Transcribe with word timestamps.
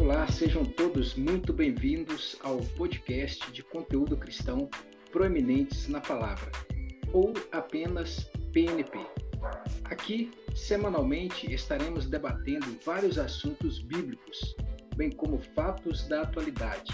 Olá, 0.00 0.26
sejam 0.28 0.64
todos 0.64 1.14
muito 1.14 1.52
bem-vindos 1.52 2.38
ao 2.42 2.56
podcast 2.78 3.52
de 3.52 3.62
conteúdo 3.62 4.16
cristão 4.16 4.70
Proeminentes 5.12 5.86
na 5.88 6.00
Palavra, 6.00 6.50
ou 7.12 7.34
apenas 7.52 8.30
PNP. 8.54 8.98
Aqui, 9.84 10.30
semanalmente, 10.54 11.52
estaremos 11.52 12.06
debatendo 12.06 12.74
vários 12.86 13.18
assuntos 13.18 13.80
bíblicos, 13.80 14.56
bem 14.96 15.10
como 15.10 15.38
fatos 15.54 16.08
da 16.08 16.22
atualidade, 16.22 16.90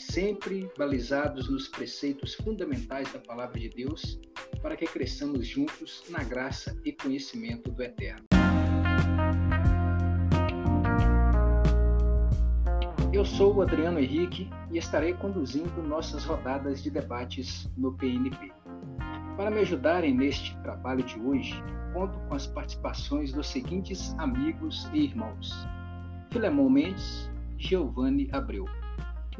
sempre 0.00 0.68
balizados 0.76 1.48
nos 1.48 1.68
preceitos 1.68 2.34
fundamentais 2.34 3.12
da 3.12 3.18
Palavra 3.18 3.58
de 3.60 3.68
Deus, 3.68 4.18
para 4.62 4.76
que 4.76 4.86
cresçamos 4.86 5.46
juntos 5.46 6.02
na 6.08 6.24
graça 6.24 6.76
e 6.84 6.92
conhecimento 6.92 7.70
do 7.70 7.82
Eterno. 7.82 8.24
Eu 13.12 13.24
sou 13.24 13.56
o 13.56 13.62
Adriano 13.62 13.98
Henrique 13.98 14.48
e 14.70 14.78
estarei 14.78 15.12
conduzindo 15.12 15.82
nossas 15.82 16.24
rodadas 16.24 16.82
de 16.82 16.90
debates 16.90 17.68
no 17.76 17.92
PNP. 17.92 18.52
Para 19.36 19.50
me 19.50 19.60
ajudarem 19.60 20.14
neste 20.14 20.56
trabalho 20.62 21.02
de 21.02 21.18
hoje, 21.18 21.54
conto 21.92 22.18
com 22.20 22.34
as 22.34 22.46
participações 22.46 23.32
dos 23.32 23.48
seguintes 23.48 24.14
amigos 24.18 24.88
e 24.92 25.04
irmãos: 25.04 25.52
Filemon 26.30 26.70
Mendes, 26.70 27.28
Giovanni 27.58 28.28
Abreu. 28.32 28.79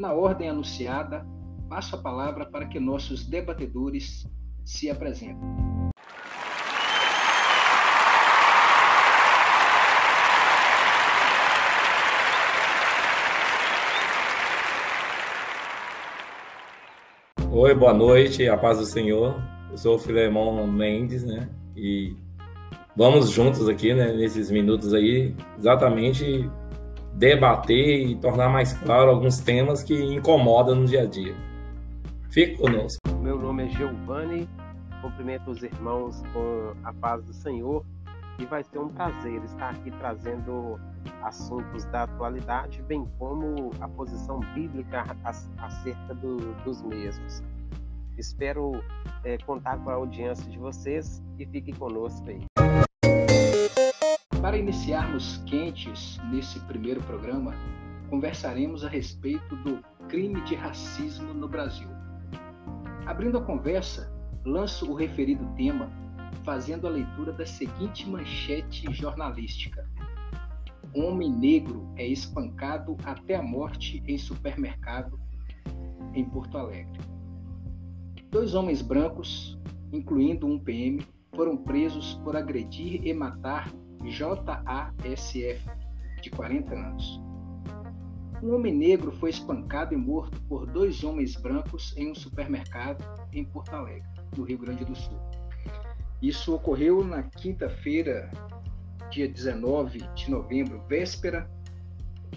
Na 0.00 0.14
ordem 0.14 0.48
anunciada, 0.48 1.26
passo 1.68 1.94
a 1.94 1.98
palavra 1.98 2.46
para 2.46 2.64
que 2.64 2.80
nossos 2.80 3.26
debatedores 3.26 4.26
se 4.64 4.88
apresentem. 4.88 5.36
Oi, 17.52 17.74
boa 17.74 17.92
noite, 17.92 18.48
a 18.48 18.56
paz 18.56 18.78
do 18.78 18.86
Senhor. 18.86 19.38
Eu 19.70 19.76
sou 19.76 19.96
o 19.96 19.98
Filemon 19.98 20.66
Mendes, 20.66 21.26
né? 21.26 21.50
E 21.76 22.16
vamos 22.96 23.28
juntos 23.28 23.68
aqui, 23.68 23.92
né, 23.92 24.14
nesses 24.14 24.50
minutos 24.50 24.94
aí, 24.94 25.36
exatamente 25.58 26.50
debater 27.14 28.08
e 28.08 28.16
tornar 28.16 28.48
mais 28.48 28.72
claro 28.72 29.10
alguns 29.10 29.38
temas 29.38 29.82
que 29.82 29.94
incomodam 29.94 30.74
no 30.74 30.86
dia 30.86 31.02
a 31.02 31.06
dia. 31.06 31.34
Fique 32.30 32.56
conosco. 32.56 33.00
Meu 33.20 33.38
nome 33.38 33.66
é 33.66 33.68
Giovanni, 33.68 34.48
cumprimento 35.02 35.50
os 35.50 35.62
irmãos 35.62 36.22
com 36.32 36.72
a 36.84 36.92
paz 36.92 37.24
do 37.24 37.32
Senhor 37.32 37.84
e 38.38 38.46
vai 38.46 38.62
ser 38.62 38.78
um 38.78 38.88
prazer 38.88 39.42
estar 39.44 39.70
aqui 39.70 39.90
trazendo 39.90 40.80
assuntos 41.22 41.84
da 41.86 42.04
atualidade, 42.04 42.82
bem 42.82 43.04
como 43.18 43.70
a 43.80 43.88
posição 43.88 44.40
bíblica 44.54 45.04
acerca 45.58 46.14
do, 46.14 46.36
dos 46.64 46.82
mesmos. 46.82 47.42
Espero 48.16 48.72
é, 49.24 49.38
contar 49.38 49.78
com 49.78 49.90
a 49.90 49.94
audiência 49.94 50.48
de 50.50 50.58
vocês 50.58 51.22
e 51.38 51.46
fiquem 51.46 51.74
conosco 51.74 52.28
aí. 52.28 52.49
Para 54.42 54.56
iniciarmos 54.56 55.36
quentes 55.44 56.18
nesse 56.30 56.58
primeiro 56.60 57.02
programa, 57.02 57.52
conversaremos 58.08 58.82
a 58.82 58.88
respeito 58.88 59.54
do 59.56 59.84
crime 60.08 60.40
de 60.44 60.54
racismo 60.54 61.34
no 61.34 61.46
Brasil. 61.46 61.88
Abrindo 63.04 63.36
a 63.36 63.42
conversa, 63.42 64.10
lanço 64.46 64.90
o 64.90 64.94
referido 64.94 65.44
tema 65.56 65.92
fazendo 66.42 66.86
a 66.86 66.90
leitura 66.90 67.34
da 67.34 67.44
seguinte 67.44 68.08
manchete 68.08 68.90
jornalística: 68.94 69.86
Homem 70.94 71.30
negro 71.30 71.92
é 71.96 72.06
espancado 72.06 72.96
até 73.04 73.36
a 73.36 73.42
morte 73.42 74.02
em 74.06 74.16
supermercado 74.16 75.20
em 76.14 76.24
Porto 76.24 76.56
Alegre. 76.56 76.98
Dois 78.30 78.54
homens 78.54 78.80
brancos, 78.80 79.60
incluindo 79.92 80.46
um 80.46 80.58
PM, 80.58 81.06
foram 81.36 81.58
presos 81.58 82.14
por 82.24 82.34
agredir 82.34 83.06
e 83.06 83.12
matar 83.12 83.70
JASF, 84.04 85.60
de 86.22 86.30
40 86.30 86.74
anos. 86.74 87.20
Um 88.42 88.54
homem 88.54 88.74
negro 88.74 89.12
foi 89.12 89.30
espancado 89.30 89.92
e 89.92 89.96
morto 89.96 90.40
por 90.42 90.66
dois 90.66 91.04
homens 91.04 91.36
brancos 91.36 91.94
em 91.96 92.10
um 92.10 92.14
supermercado 92.14 93.04
em 93.32 93.44
Porto 93.44 93.74
Alegre, 93.74 94.08
no 94.36 94.44
Rio 94.44 94.58
Grande 94.58 94.84
do 94.84 94.96
Sul. 94.96 95.18
Isso 96.22 96.54
ocorreu 96.54 97.04
na 97.04 97.22
quinta-feira, 97.22 98.30
dia 99.10 99.28
19 99.28 99.98
de 100.14 100.30
novembro, 100.30 100.82
véspera 100.86 101.50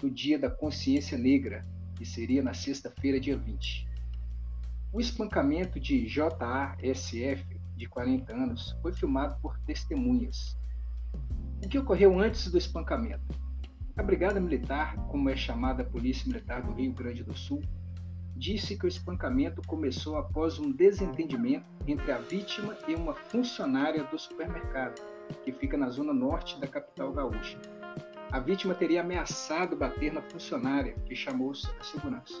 do 0.00 0.10
Dia 0.10 0.38
da 0.38 0.50
Consciência 0.50 1.16
Negra, 1.16 1.66
que 1.96 2.04
seria 2.04 2.42
na 2.42 2.52
sexta-feira, 2.52 3.18
dia 3.18 3.36
20. 3.36 3.88
O 4.92 5.00
espancamento 5.00 5.80
de 5.80 6.06
JASF, 6.06 7.44
de 7.76 7.86
40 7.86 8.32
anos, 8.32 8.76
foi 8.82 8.92
filmado 8.92 9.36
por 9.40 9.58
testemunhas. 9.60 10.58
Que 11.74 11.78
ocorreu 11.80 12.16
antes 12.20 12.48
do 12.52 12.56
espancamento? 12.56 13.34
A 13.96 14.02
Brigada 14.04 14.38
Militar, 14.38 14.94
como 15.08 15.28
é 15.28 15.34
chamada 15.34 15.82
a 15.82 15.84
Polícia 15.84 16.24
Militar 16.24 16.62
do 16.62 16.72
Rio 16.72 16.92
Grande 16.92 17.24
do 17.24 17.36
Sul, 17.36 17.60
disse 18.36 18.78
que 18.78 18.84
o 18.84 18.88
espancamento 18.88 19.60
começou 19.66 20.16
após 20.16 20.56
um 20.56 20.70
desentendimento 20.70 21.66
entre 21.84 22.12
a 22.12 22.18
vítima 22.18 22.78
e 22.86 22.94
uma 22.94 23.12
funcionária 23.12 24.04
do 24.04 24.16
supermercado, 24.16 25.02
que 25.42 25.50
fica 25.50 25.76
na 25.76 25.90
zona 25.90 26.14
norte 26.14 26.60
da 26.60 26.68
capital 26.68 27.12
gaúcha. 27.12 27.58
A 28.30 28.38
vítima 28.38 28.72
teria 28.72 29.00
ameaçado 29.00 29.74
bater 29.74 30.12
na 30.12 30.22
funcionária, 30.22 30.94
que 31.04 31.16
chamou-se 31.16 31.68
a 31.80 31.82
segurança. 31.82 32.40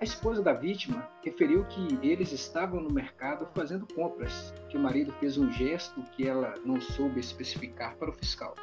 A 0.00 0.04
esposa 0.04 0.42
da 0.42 0.54
vítima 0.54 1.06
referiu 1.22 1.62
que 1.66 1.98
eles 2.02 2.32
estavam 2.32 2.80
no 2.80 2.90
mercado 2.90 3.46
fazendo 3.54 3.86
compras, 3.94 4.54
que 4.70 4.78
o 4.78 4.80
marido 4.80 5.12
fez 5.20 5.36
um 5.36 5.52
gesto 5.52 6.02
que 6.12 6.26
ela 6.26 6.54
não 6.64 6.80
soube 6.80 7.20
especificar 7.20 7.94
para 7.96 8.08
o 8.08 8.12
fiscal. 8.14 8.54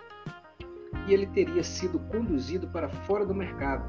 E 1.07 1.13
ele 1.13 1.27
teria 1.27 1.63
sido 1.63 1.99
conduzido 1.99 2.67
para 2.69 2.89
fora 2.89 3.23
do 3.23 3.35
mercado, 3.35 3.85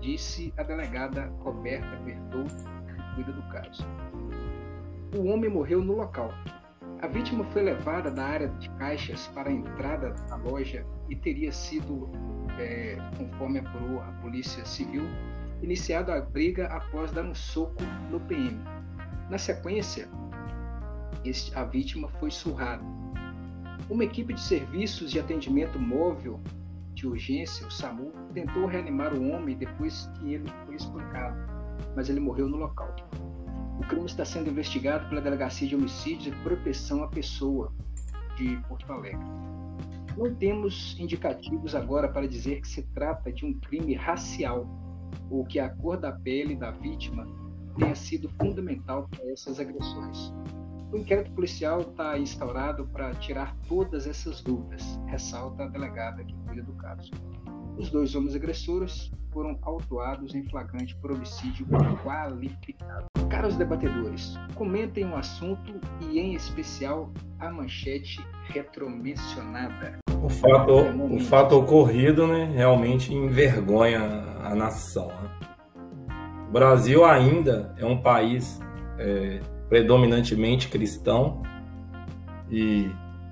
disse 0.00 0.52
a 0.56 0.64
delegada 0.64 1.26
Roberta 1.38 1.96
Bertoldo, 1.98 2.56
que 2.56 3.14
cuida 3.14 3.32
do 3.34 3.42
caso. 3.50 3.86
O 5.16 5.28
homem 5.28 5.48
morreu 5.48 5.84
no 5.84 5.94
local. 5.94 6.34
A 7.00 7.06
vítima 7.06 7.44
foi 7.52 7.62
levada 7.62 8.10
da 8.10 8.24
área 8.24 8.48
de 8.48 8.68
caixas 8.70 9.28
para 9.28 9.48
a 9.48 9.52
entrada 9.52 10.10
da 10.28 10.34
loja 10.34 10.84
e 11.08 11.14
teria 11.14 11.52
sido, 11.52 12.10
é, 12.58 12.96
conforme 13.16 13.60
apurou 13.60 14.00
a 14.00 14.10
Polícia 14.20 14.64
Civil, 14.64 15.04
iniciado 15.62 16.12
a 16.12 16.20
briga 16.20 16.66
após 16.66 17.10
dar 17.12 17.24
um 17.24 17.34
soco 17.34 17.82
no 18.10 18.20
PM. 18.20 18.60
Na 19.28 19.38
sequência, 19.38 20.08
a 21.54 21.64
vítima 21.64 22.08
foi 22.18 22.30
surrada. 22.30 22.82
Uma 23.88 24.04
equipe 24.04 24.32
de 24.32 24.40
serviços 24.40 25.10
de 25.10 25.18
atendimento 25.18 25.78
móvel 25.78 26.40
de 26.94 27.06
urgência, 27.06 27.66
o 27.66 27.70
SAMU, 27.70 28.12
tentou 28.32 28.66
reanimar 28.66 29.12
o 29.14 29.30
homem 29.30 29.56
depois 29.56 30.10
que 30.14 30.34
ele 30.34 30.50
foi 30.64 30.76
espancado, 30.76 31.36
mas 31.94 32.08
ele 32.08 32.20
morreu 32.20 32.48
no 32.48 32.56
local. 32.56 32.94
O 33.78 33.86
crime 33.86 34.06
está 34.06 34.24
sendo 34.24 34.50
investigado 34.50 35.08
pela 35.08 35.20
Delegacia 35.20 35.66
de 35.66 35.74
Homicídios 35.74 36.26
e 36.26 36.42
Proteção 36.42 37.02
à 37.02 37.08
Pessoa 37.08 37.72
de 38.36 38.56
Porto 38.68 38.92
Alegre. 38.92 39.24
Não 40.16 40.34
temos 40.34 40.98
indicativos 40.98 41.74
agora 41.74 42.08
para 42.08 42.28
dizer 42.28 42.60
que 42.60 42.68
se 42.68 42.82
trata 42.92 43.32
de 43.32 43.46
um 43.46 43.54
crime 43.54 43.94
racial 43.94 44.68
ou 45.30 45.44
que 45.44 45.58
a 45.58 45.68
cor 45.68 45.98
da 45.98 46.12
pele 46.12 46.56
da 46.56 46.70
vítima 46.70 47.26
tenha 47.78 47.94
sido 47.94 48.28
fundamental 48.40 49.08
para 49.08 49.30
essas 49.30 49.60
agressões. 49.60 50.32
O 50.92 50.96
inquérito 50.96 51.30
policial 51.32 51.82
está 51.82 52.18
instaurado 52.18 52.86
para 52.88 53.14
tirar 53.14 53.56
todas 53.68 54.08
essas 54.08 54.42
dúvidas, 54.42 54.82
ressalta 55.06 55.64
a 55.64 55.68
delegada 55.68 56.24
que 56.24 56.34
cuida 56.46 56.62
do 56.62 56.72
caso. 56.72 57.10
Os 57.78 57.90
dois 57.90 58.14
homens 58.14 58.34
agressores 58.34 59.10
foram 59.32 59.56
autuados 59.62 60.34
em 60.34 60.44
flagrante 60.48 60.96
por 60.96 61.12
homicídio 61.12 61.64
qualificado. 62.02 63.06
Caros 63.30 63.56
debatedores, 63.56 64.34
comentem 64.56 65.04
o 65.06 65.16
assunto 65.16 65.80
e, 66.10 66.18
em 66.18 66.34
especial, 66.34 67.12
a 67.38 67.48
manchete 67.50 68.18
retromencionada. 68.48 70.00
O 70.22 70.28
fato, 70.28 70.72
o 71.14 71.20
fato 71.20 71.56
ocorrido 71.56 72.26
né, 72.26 72.50
realmente 72.54 73.12
envergonha 73.14 74.00
a 74.42 74.54
nação. 74.54 75.08
Né? 75.08 75.30
O 76.48 76.52
Brasil 76.52 77.04
ainda 77.04 77.74
é 77.78 77.86
um 77.86 78.00
país 78.00 78.60
é, 78.98 79.40
predominantemente 79.68 80.68
cristão 80.68 81.42
e 82.50 82.90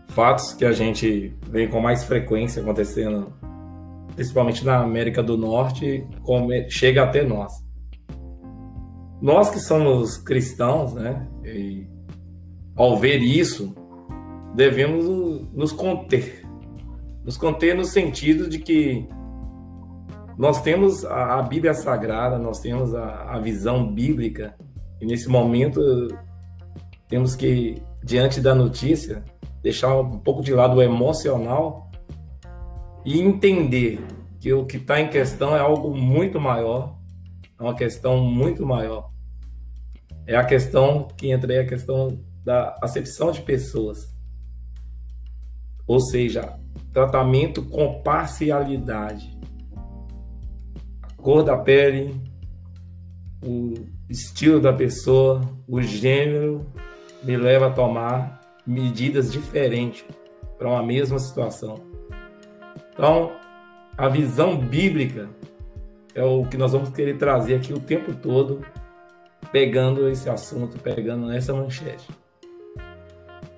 fatos 0.08 0.52
que 0.52 0.64
a 0.64 0.72
gente 0.72 1.36
vê 1.48 1.66
com 1.66 1.80
mais 1.80 2.04
frequência 2.04 2.62
acontecendo, 2.62 3.32
principalmente 4.14 4.64
na 4.64 4.78
América 4.78 5.22
do 5.22 5.36
Norte, 5.36 6.06
chega 6.68 7.02
até 7.02 7.22
nós. 7.22 7.52
Nós 9.20 9.50
que 9.50 9.58
somos 9.58 10.16
cristãos, 10.16 10.94
né, 10.94 11.26
e 11.44 11.86
ao 12.76 12.96
ver 12.96 13.18
isso, 13.18 13.74
devemos 14.54 15.04
nos 15.52 15.72
conter. 15.72 16.37
Nos 17.28 17.36
conter 17.36 17.74
no 17.74 17.84
sentido 17.84 18.48
de 18.48 18.58
que 18.58 19.06
nós 20.38 20.62
temos 20.62 21.04
a, 21.04 21.42
Bíblia 21.42 21.74
Sagrada, 21.74 22.38
nós 22.38 22.58
temos 22.58 22.94
a, 22.94 23.34
a 23.34 23.38
visão 23.38 23.92
bíblica, 23.92 24.56
e 24.98 25.04
nesse 25.04 25.28
momento 25.28 26.08
temos 27.06 27.36
que, 27.36 27.82
diante 28.02 28.40
da 28.40 28.54
notícia, 28.54 29.22
deixar 29.62 29.94
um 29.94 30.18
pouco 30.18 30.42
de 30.42 30.54
lado 30.54 30.76
o 30.76 30.82
emocional 30.82 31.90
e 33.04 33.20
entender 33.20 34.02
que 34.40 34.50
o 34.54 34.64
que 34.64 34.78
está 34.78 34.98
em 34.98 35.10
questão 35.10 35.54
é 35.54 35.60
algo 35.60 35.94
muito 35.94 36.40
maior, 36.40 36.96
é 37.60 37.62
uma 37.62 37.74
questão 37.74 38.16
muito 38.24 38.64
maior. 38.64 39.10
É 40.26 40.34
a 40.34 40.46
questão 40.46 41.08
que 41.14 41.30
entra 41.30 41.52
aí, 41.52 41.58
a 41.58 41.66
questão 41.66 42.24
da 42.42 42.74
acepção 42.80 43.30
de 43.30 43.42
pessoas. 43.42 44.16
Ou 45.86 46.00
seja, 46.00 46.58
tratamento 46.92 47.62
com 47.62 48.02
parcialidade. 48.02 49.36
A 51.02 51.22
cor 51.22 51.42
da 51.42 51.56
pele, 51.56 52.20
o 53.44 53.74
estilo 54.08 54.60
da 54.60 54.72
pessoa, 54.72 55.42
o 55.66 55.80
gênero 55.82 56.66
me 57.22 57.36
leva 57.36 57.66
a 57.66 57.70
tomar 57.70 58.40
medidas 58.66 59.30
diferentes 59.32 60.04
para 60.56 60.68
uma 60.68 60.82
mesma 60.82 61.18
situação. 61.18 61.80
Então, 62.92 63.32
a 63.96 64.08
visão 64.08 64.56
bíblica 64.56 65.28
é 66.14 66.22
o 66.24 66.44
que 66.44 66.56
nós 66.56 66.72
vamos 66.72 66.90
querer 66.90 67.16
trazer 67.16 67.54
aqui 67.54 67.72
o 67.72 67.78
tempo 67.78 68.14
todo, 68.14 68.64
pegando 69.52 70.08
esse 70.08 70.28
assunto, 70.28 70.78
pegando 70.78 71.30
essa 71.30 71.54
manchete. 71.54 72.08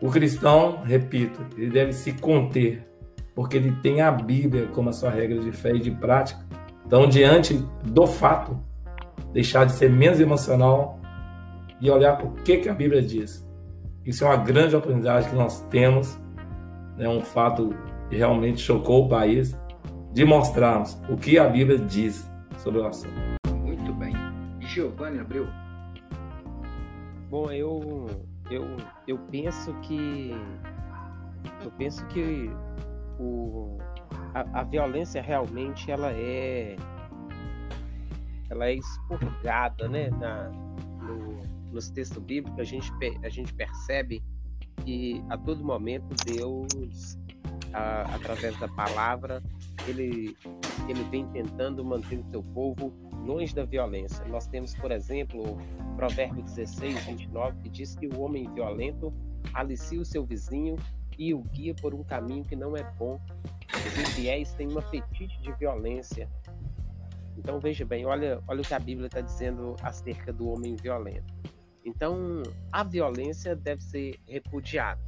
O 0.00 0.10
cristão, 0.10 0.82
repito, 0.82 1.44
ele 1.56 1.70
deve 1.70 1.92
se 1.92 2.12
conter, 2.12 2.86
porque 3.34 3.56
ele 3.56 3.72
tem 3.82 4.00
a 4.00 4.10
Bíblia 4.10 4.66
como 4.68 4.90
a 4.90 4.92
sua 4.92 5.10
regra 5.10 5.38
de 5.38 5.52
fé 5.52 5.74
e 5.74 5.80
de 5.80 5.90
prática. 5.90 6.40
Então, 6.86 7.08
diante 7.08 7.54
do 7.84 8.06
fato, 8.06 8.58
deixar 9.32 9.64
de 9.64 9.72
ser 9.72 9.90
menos 9.90 10.20
emocional 10.20 10.98
e 11.80 11.90
olhar 11.90 12.16
para 12.16 12.26
o 12.26 12.34
que, 12.34 12.58
que 12.58 12.68
a 12.68 12.74
Bíblia 12.74 13.00
diz. 13.00 13.46
Isso 14.04 14.24
é 14.24 14.26
uma 14.26 14.36
grande 14.36 14.74
oportunidade 14.74 15.28
que 15.28 15.34
nós 15.34 15.60
temos, 15.68 16.18
é 16.98 17.02
né, 17.02 17.08
um 17.08 17.20
fato 17.20 17.74
que 18.08 18.16
realmente 18.16 18.60
chocou 18.60 19.06
o 19.06 19.08
país, 19.08 19.56
de 20.12 20.24
mostrarmos 20.24 21.00
o 21.08 21.16
que 21.16 21.38
a 21.38 21.48
Bíblia 21.48 21.78
diz 21.78 22.30
sobre 22.58 22.80
o 22.80 22.86
assunto. 22.86 23.14
Muito 23.64 23.92
bem. 23.94 24.12
Giovanni 24.60 25.20
Abreu. 25.20 25.46
Bom, 27.30 27.50
eu, 27.52 28.06
eu, 28.50 28.64
eu 29.06 29.18
penso 29.30 29.72
que 29.82 30.34
eu 31.64 31.70
penso 31.78 32.04
que 32.08 32.50
o, 33.20 33.78
a, 34.34 34.60
a 34.60 34.64
violência 34.64 35.20
realmente 35.20 35.90
ela 35.90 36.10
é 36.12 36.76
ela 38.48 38.66
é 38.66 38.74
expurgada, 38.74 39.88
né, 39.88 40.10
na, 40.10 40.48
no, 40.48 41.40
nos 41.70 41.88
textos 41.88 42.20
bíblicos, 42.20 42.58
a 42.58 42.64
gente, 42.64 42.90
a 43.22 43.28
gente 43.28 43.54
percebe 43.54 44.20
que 44.84 45.22
a 45.30 45.38
todo 45.38 45.64
momento 45.64 46.08
Deus, 46.26 47.16
a, 47.72 48.14
através 48.16 48.58
da 48.58 48.66
palavra, 48.66 49.40
ele, 49.86 50.36
ele 50.88 51.04
vem 51.10 51.28
tentando 51.28 51.84
manter 51.84 52.18
o 52.18 52.24
seu 52.24 52.42
povo 52.42 52.92
longe 53.24 53.54
da 53.54 53.64
violência. 53.64 54.24
Nós 54.26 54.48
temos, 54.48 54.74
por 54.74 54.90
exemplo, 54.90 55.56
Provérbio 55.94 56.42
16, 56.42 57.04
29, 57.04 57.62
que 57.62 57.68
diz 57.68 57.94
que 57.94 58.08
o 58.08 58.20
homem 58.20 58.52
violento 58.52 59.14
alicia 59.54 60.00
o 60.00 60.04
seu 60.04 60.24
vizinho 60.24 60.76
e 61.20 61.34
o 61.34 61.42
guia 61.42 61.74
por 61.74 61.94
um 61.94 62.02
caminho 62.02 62.42
que 62.42 62.56
não 62.56 62.74
é 62.74 62.82
bom. 62.98 63.20
Os 63.74 63.98
infiéis 63.98 64.54
têm 64.54 64.72
um 64.72 64.78
apetite 64.78 65.38
de 65.42 65.52
violência, 65.52 66.26
então 67.36 67.60
veja 67.60 67.84
bem, 67.84 68.06
olha, 68.06 68.42
olha 68.48 68.62
o 68.62 68.64
que 68.64 68.72
a 68.72 68.78
Bíblia 68.78 69.06
está 69.06 69.20
dizendo 69.20 69.76
acerca 69.82 70.32
do 70.32 70.48
homem 70.48 70.74
violento. 70.76 71.32
Então 71.84 72.42
a 72.72 72.82
violência 72.82 73.54
deve 73.54 73.82
ser 73.82 74.18
repudiada. 74.26 75.00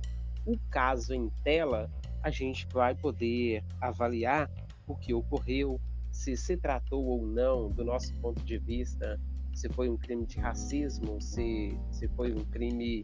O 0.44 0.58
caso 0.70 1.14
em 1.14 1.30
tela, 1.42 1.90
a 2.22 2.30
gente 2.30 2.66
vai 2.72 2.94
poder 2.94 3.64
avaliar 3.80 4.50
o 4.86 4.94
que 4.94 5.14
ocorreu, 5.14 5.80
se 6.10 6.36
se 6.36 6.58
tratou 6.58 7.04
ou 7.06 7.26
não, 7.26 7.70
do 7.70 7.84
nosso 7.84 8.14
ponto 8.16 8.42
de 8.44 8.58
vista, 8.58 9.18
se 9.54 9.68
foi 9.70 9.88
um 9.88 9.96
crime 9.96 10.26
de 10.26 10.38
racismo, 10.38 11.20
se, 11.22 11.78
se 11.90 12.06
foi 12.08 12.32
um 12.32 12.44
crime 12.44 13.02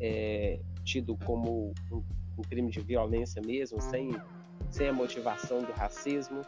é, 0.00 0.60
tido 0.84 1.16
como 1.18 1.72
um, 1.90 2.02
um 2.38 2.42
crime 2.42 2.70
de 2.70 2.80
violência 2.80 3.42
mesmo, 3.44 3.80
sem, 3.80 4.10
sem 4.70 4.88
a 4.88 4.92
motivação 4.92 5.62
do 5.62 5.72
racismo 5.72 6.42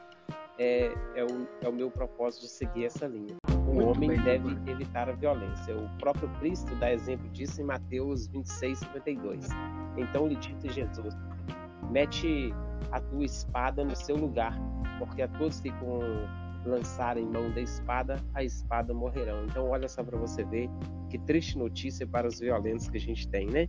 é, 0.58 0.92
é, 1.16 1.24
o, 1.24 1.48
é 1.62 1.68
o 1.68 1.72
meu 1.72 1.90
propósito 1.90 2.42
de 2.42 2.48
seguir 2.48 2.86
essa 2.86 3.06
linha. 3.06 3.36
O 3.48 3.74
Muito 3.74 3.88
homem 3.88 4.10
bem, 4.10 4.22
deve 4.22 4.70
evitar 4.70 5.08
a 5.08 5.12
violência. 5.12 5.76
O 5.76 5.88
próprio 5.98 6.28
Cristo 6.38 6.74
dá 6.76 6.92
exemplo 6.92 7.28
disso 7.30 7.60
em 7.60 7.64
Mateus 7.64 8.26
26, 8.28 8.78
52. 8.78 9.48
Então 9.96 10.26
lhe 10.26 10.36
disse 10.36 10.68
Jesus: 10.68 11.14
mete 11.90 12.52
a 12.92 13.00
tua 13.00 13.24
espada 13.24 13.84
no 13.84 13.96
seu 13.96 14.16
lugar, 14.16 14.56
porque 14.98 15.22
a 15.22 15.28
todos 15.28 15.60
que 15.60 15.70
com 15.72 16.00
lançarem 16.64 17.26
mão 17.26 17.50
da 17.50 17.60
espada, 17.60 18.16
a 18.34 18.42
espada 18.42 18.94
morrerão. 18.94 19.44
Então 19.44 19.68
olha 19.68 19.88
só 19.88 20.02
para 20.02 20.16
você 20.16 20.44
ver 20.44 20.68
que 21.10 21.18
triste 21.18 21.58
notícia 21.58 22.06
para 22.06 22.26
os 22.26 22.40
violentos 22.40 22.88
que 22.88 22.96
a 22.96 23.00
gente 23.00 23.28
tem, 23.28 23.46
né? 23.46 23.68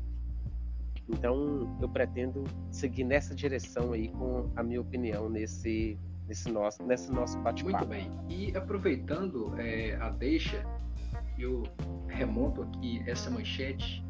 Então 1.08 1.78
eu 1.82 1.90
pretendo 1.90 2.44
seguir 2.72 3.04
nessa 3.04 3.36
direção 3.36 3.94
aí 3.94 4.10
com 4.10 4.50
a 4.56 4.64
minha 4.64 4.82
opinião 4.82 5.30
nesse 5.30 6.00
nesse 6.28 6.52
nosso, 6.52 6.84
nesse 6.84 7.12
nosso 7.12 7.40
bate-papo. 7.40 7.86
Muito 7.86 7.88
bem. 7.88 8.12
E 8.28 8.56
aproveitando 8.56 9.54
é, 9.60 9.96
a 9.96 10.10
deixa, 10.10 10.66
eu 11.38 11.64
remonto 12.08 12.64
aqui 12.64 13.04
essa 13.06 13.30
manchete 13.30 14.04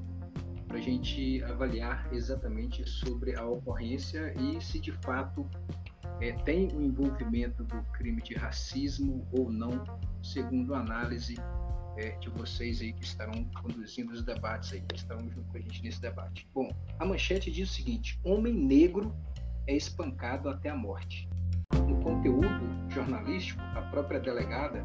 para 0.67 0.77
a 0.77 0.81
gente 0.81 1.43
avaliar 1.43 2.07
exatamente 2.13 2.87
sobre 2.89 3.37
a 3.37 3.45
ocorrência 3.45 4.33
e 4.39 4.61
se 4.61 4.79
de 4.79 4.91
fato 4.91 5.45
é, 6.21 6.31
tem 6.43 6.69
o 6.69 6.81
envolvimento 6.81 7.63
do 7.63 7.81
crime 7.93 8.21
de 8.21 8.35
racismo 8.35 9.27
ou 9.31 9.51
não, 9.51 9.83
segundo 10.23 10.73
a 10.73 10.79
análise 10.79 11.35
é, 11.97 12.11
de 12.17 12.29
vocês 12.29 12.81
aí 12.81 12.93
que 12.93 13.03
estarão 13.03 13.43
conduzindo 13.61 14.11
os 14.11 14.23
debates 14.23 14.73
aí, 14.73 14.81
que 14.81 14.95
estarão 14.95 15.29
junto 15.29 15.49
com 15.51 15.57
a 15.57 15.61
gente 15.61 15.83
nesse 15.83 16.01
debate. 16.01 16.47
Bom, 16.53 16.69
a 16.99 17.05
manchete 17.05 17.51
diz 17.51 17.69
o 17.69 17.73
seguinte: 17.73 18.19
homem 18.23 18.53
negro 18.53 19.15
é 19.67 19.75
espancado 19.75 20.49
até 20.49 20.69
a 20.69 20.75
morte 20.75 21.27
no 21.87 21.99
conteúdo 22.01 22.49
jornalístico, 22.89 23.61
a 23.75 23.81
própria 23.81 24.19
delegada 24.19 24.83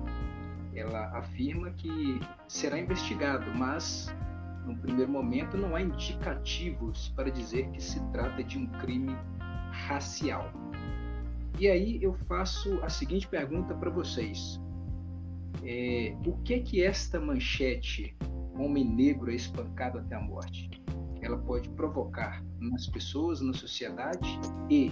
ela 0.75 1.07
afirma 1.19 1.71
que 1.71 2.21
será 2.47 2.79
investigado, 2.79 3.50
mas 3.57 4.09
no 4.64 4.76
primeiro 4.76 5.11
momento 5.11 5.57
não 5.57 5.75
há 5.75 5.83
indicativos 5.83 7.09
para 7.17 7.31
dizer 7.31 7.69
que 7.71 7.83
se 7.83 8.00
trata 8.12 8.43
de 8.43 8.59
um 8.59 8.67
crime 8.79 9.17
racial. 9.71 10.50
E 11.59 11.69
aí 11.69 12.02
eu 12.02 12.14
faço 12.29 12.79
a 12.83 12.88
seguinte 12.88 13.26
pergunta 13.26 13.75
para 13.75 13.90
vocês: 13.90 14.61
é, 15.64 16.14
o 16.26 16.37
que 16.42 16.61
que 16.61 16.83
esta 16.83 17.21
manchete 17.21 18.16
homem 18.59 18.85
negro 18.85 19.30
é 19.30 19.35
espancado 19.35 19.99
até 19.99 20.14
a 20.14 20.21
morte? 20.21 20.71
Ela 21.23 21.38
pode 21.38 21.69
provocar 21.71 22.42
nas 22.59 22.87
pessoas, 22.87 23.40
na 23.40 23.52
sociedade 23.52 24.38
e 24.71 24.90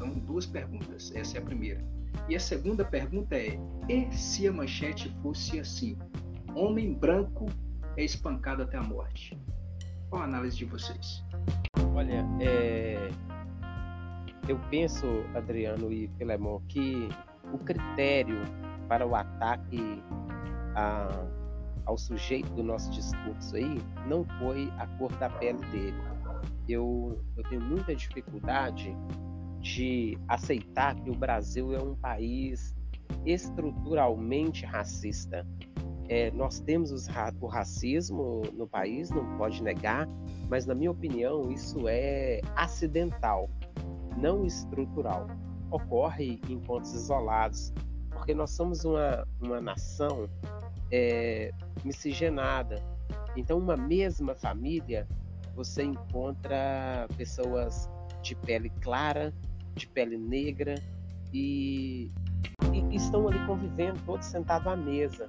então, 0.00 0.18
duas 0.20 0.46
perguntas. 0.46 1.14
Essa 1.14 1.36
é 1.36 1.40
a 1.40 1.44
primeira. 1.44 1.84
E 2.26 2.34
a 2.34 2.40
segunda 2.40 2.84
pergunta 2.84 3.36
é: 3.36 3.58
e 3.86 4.10
se 4.16 4.48
a 4.48 4.52
manchete 4.52 5.14
fosse 5.22 5.60
assim? 5.60 5.98
Homem 6.54 6.94
branco 6.94 7.46
é 7.98 8.04
espancado 8.04 8.62
até 8.62 8.78
a 8.78 8.82
morte. 8.82 9.38
Qual 10.08 10.22
a 10.22 10.24
análise 10.24 10.56
de 10.56 10.64
vocês? 10.64 11.22
Olha, 11.94 12.26
é... 12.40 13.10
eu 14.48 14.58
penso, 14.70 15.06
Adriano 15.34 15.92
e 15.92 16.08
Filemon, 16.16 16.60
que 16.66 17.08
o 17.52 17.58
critério 17.58 18.38
para 18.90 19.06
o 19.06 19.14
ataque 19.14 20.02
a... 20.74 21.24
ao 21.86 21.96
sujeito 21.96 22.52
do 22.54 22.64
nosso 22.64 22.90
discurso 22.90 23.54
aí 23.54 23.80
não 24.08 24.24
foi 24.40 24.68
a 24.78 24.86
cor 24.98 25.12
da 25.18 25.30
pele 25.30 25.64
dele. 25.66 25.96
Eu, 26.68 27.22
eu 27.36 27.44
tenho 27.44 27.60
muita 27.60 27.94
dificuldade 27.94 28.92
de 29.60 30.18
aceitar 30.26 30.96
que 30.96 31.08
o 31.08 31.14
Brasil 31.14 31.72
é 31.72 31.80
um 31.80 31.94
país 31.94 32.74
estruturalmente 33.24 34.66
racista. 34.66 35.46
É, 36.08 36.32
nós 36.32 36.58
temos 36.58 36.90
os, 36.90 37.06
o 37.40 37.46
racismo 37.46 38.42
no 38.54 38.66
país, 38.66 39.08
não 39.10 39.36
pode 39.38 39.62
negar, 39.62 40.08
mas 40.48 40.66
na 40.66 40.74
minha 40.74 40.90
opinião 40.90 41.48
isso 41.52 41.86
é 41.86 42.40
acidental, 42.56 43.48
não 44.16 44.44
estrutural. 44.44 45.28
Ocorre 45.70 46.40
em 46.48 46.58
pontos 46.58 46.92
isolados, 46.92 47.72
porque 48.30 48.34
nós 48.34 48.50
somos 48.50 48.84
uma, 48.84 49.26
uma 49.40 49.60
nação 49.60 50.28
é, 50.92 51.50
miscigenada. 51.84 52.80
Então, 53.36 53.58
uma 53.58 53.76
mesma 53.76 54.36
família 54.36 55.06
você 55.56 55.82
encontra 55.82 57.08
pessoas 57.16 57.90
de 58.22 58.36
pele 58.36 58.70
clara, 58.80 59.34
de 59.74 59.88
pele 59.88 60.16
negra 60.16 60.76
e, 61.32 62.12
e 62.72 62.94
estão 62.94 63.26
ali 63.26 63.44
convivendo, 63.46 64.00
todos 64.06 64.26
sentados 64.26 64.68
à 64.68 64.76
mesa. 64.76 65.26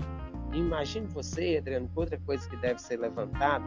imagine 0.53 1.08
você, 1.08 1.58
Adriano, 1.58 1.88
que 1.88 2.00
outra 2.00 2.20
coisa 2.20 2.48
que 2.48 2.58
deve 2.58 2.79
ser 2.79 3.00
levantada 3.00 3.65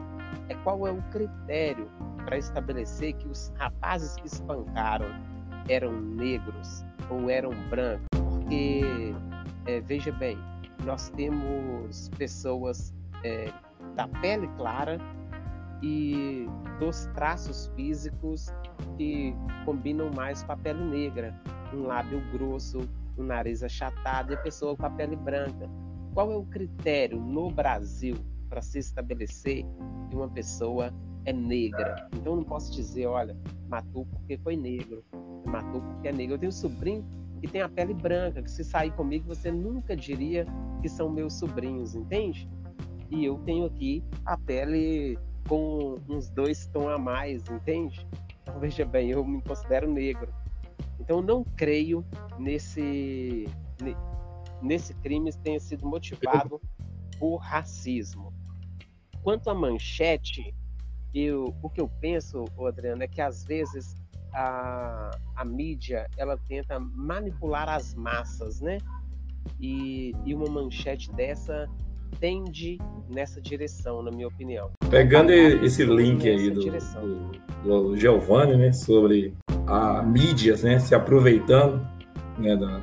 é 0.48 0.54
qual 0.62 0.86
é 0.86 0.92
o 0.92 1.02
critério 1.10 1.90
para 2.24 2.38
estabelecer 2.38 3.14
que 3.14 3.26
os 3.26 3.52
rapazes 3.56 4.14
que 4.14 4.26
espancaram 4.26 5.08
eram 5.68 5.92
negros 6.00 6.84
ou 7.10 7.28
eram 7.28 7.50
brancos. 7.68 8.13
Porque, 8.44 8.82
é, 9.64 9.80
veja 9.80 10.12
bem, 10.12 10.36
nós 10.84 11.08
temos 11.10 12.10
pessoas 12.10 12.92
é, 13.22 13.50
da 13.96 14.06
pele 14.06 14.46
clara 14.58 14.98
e 15.82 16.46
dos 16.78 17.06
traços 17.14 17.72
físicos 17.74 18.52
que 18.98 19.34
combinam 19.64 20.10
mais 20.14 20.42
com 20.42 20.52
a 20.52 20.56
pele 20.58 20.84
negra. 20.84 21.34
Um 21.72 21.86
lábio 21.86 22.22
grosso, 22.32 22.80
um 23.16 23.24
nariz 23.24 23.62
achatado 23.62 24.32
e 24.32 24.34
a 24.34 24.38
pessoa 24.38 24.76
com 24.76 24.84
a 24.84 24.90
pele 24.90 25.16
branca. 25.16 25.66
Qual 26.12 26.30
é 26.30 26.36
o 26.36 26.44
critério 26.44 27.18
no 27.18 27.50
Brasil 27.50 28.14
para 28.50 28.60
se 28.60 28.78
estabelecer 28.78 29.64
que 30.10 30.16
uma 30.16 30.28
pessoa 30.28 30.92
é 31.24 31.32
negra? 31.32 32.08
Então 32.14 32.34
eu 32.34 32.36
não 32.36 32.44
posso 32.44 32.70
dizer, 32.72 33.06
olha, 33.06 33.34
matou 33.68 34.04
porque 34.04 34.36
foi 34.36 34.54
negro, 34.54 35.02
matou 35.46 35.80
porque 35.80 36.08
é 36.08 36.12
negro. 36.12 36.34
Eu 36.34 36.38
tenho 36.38 36.50
um 36.50 36.52
sobrinho 36.52 37.23
que 37.44 37.50
tem 37.50 37.60
a 37.60 37.68
pele 37.68 37.92
branca, 37.92 38.42
que 38.42 38.50
se 38.50 38.64
sair 38.64 38.90
comigo 38.92 39.26
você 39.26 39.52
nunca 39.52 39.94
diria 39.94 40.46
que 40.80 40.88
são 40.88 41.10
meus 41.10 41.34
sobrinhos, 41.34 41.94
entende? 41.94 42.48
E 43.10 43.22
eu 43.22 43.36
tenho 43.40 43.66
aqui 43.66 44.02
a 44.24 44.34
pele 44.38 45.18
com 45.46 45.98
uns 46.08 46.30
dois 46.30 46.66
tons 46.68 46.88
a 46.88 46.96
mais, 46.96 47.46
entende? 47.50 48.08
Então, 48.40 48.58
veja 48.58 48.86
bem, 48.86 49.10
eu 49.10 49.22
me 49.22 49.42
considero 49.42 49.92
negro. 49.92 50.32
Então, 50.98 51.20
não 51.20 51.44
creio 51.44 52.02
nesse, 52.38 53.46
nesse 54.62 54.94
crime 54.94 55.30
tenha 55.42 55.60
sido 55.60 55.86
motivado 55.86 56.58
por 57.18 57.36
racismo. 57.36 58.32
Quanto 59.22 59.50
à 59.50 59.54
manchete, 59.54 60.54
eu, 61.12 61.54
o 61.62 61.68
que 61.68 61.82
eu 61.82 61.90
penso, 62.00 62.46
Adriano, 62.66 63.02
é 63.02 63.06
que 63.06 63.20
às 63.20 63.44
vezes 63.44 63.94
a, 64.34 65.10
a 65.36 65.44
mídia 65.44 66.08
ela 66.16 66.36
tenta 66.48 66.78
manipular 66.78 67.68
as 67.68 67.94
massas, 67.94 68.60
né? 68.60 68.78
E, 69.60 70.12
e 70.24 70.34
uma 70.34 70.48
manchete 70.50 71.12
dessa 71.12 71.68
tende 72.18 72.78
nessa 73.08 73.40
direção, 73.40 74.02
na 74.02 74.10
minha 74.10 74.28
opinião. 74.28 74.70
Pegando 74.90 75.30
esse 75.32 75.84
link 75.84 76.28
aí 76.28 76.50
do, 76.50 76.60
do, 77.62 77.82
do, 77.88 77.96
Giovanni, 77.96 78.56
né, 78.56 78.72
sobre 78.72 79.34
a 79.66 80.02
mídia, 80.02 80.56
né, 80.62 80.78
se 80.78 80.94
aproveitando, 80.94 81.86
né, 82.38 82.56
da, 82.56 82.80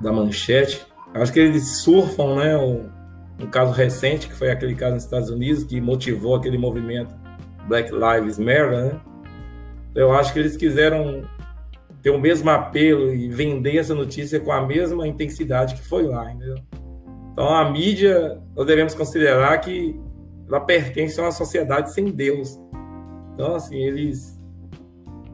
da 0.00 0.12
manchete, 0.12 0.86
acho 1.14 1.32
que 1.32 1.40
eles 1.40 1.82
surfam, 1.82 2.36
né, 2.36 2.56
um, 2.56 2.88
um 3.40 3.46
caso 3.50 3.72
recente, 3.72 4.28
que 4.28 4.34
foi 4.34 4.50
aquele 4.50 4.74
caso 4.74 4.94
nos 4.94 5.04
Estados 5.04 5.30
Unidos, 5.30 5.64
que 5.64 5.80
motivou 5.80 6.36
aquele 6.36 6.58
movimento 6.58 7.14
Black 7.66 7.90
Lives 7.90 8.38
Matter, 8.38 8.70
né, 8.70 9.00
eu 9.94 10.12
acho 10.12 10.32
que 10.32 10.38
eles 10.38 10.56
quiseram 10.56 11.22
ter 12.02 12.10
o 12.10 12.18
mesmo 12.18 12.50
apelo 12.50 13.14
e 13.14 13.28
vender 13.28 13.78
essa 13.78 13.94
notícia 13.94 14.38
com 14.40 14.52
a 14.52 14.66
mesma 14.66 15.06
intensidade 15.06 15.74
que 15.74 15.82
foi 15.82 16.06
lá, 16.06 16.30
entendeu? 16.30 16.56
Então, 17.32 17.48
a 17.48 17.70
mídia, 17.70 18.40
nós 18.54 18.66
devemos 18.66 18.94
considerar 18.94 19.58
que 19.58 19.98
ela 20.48 20.60
pertence 20.60 21.18
a 21.18 21.24
uma 21.24 21.32
sociedade 21.32 21.92
sem 21.92 22.06
Deus. 22.06 22.60
Então, 23.34 23.54
assim, 23.54 23.76
eles 23.76 24.40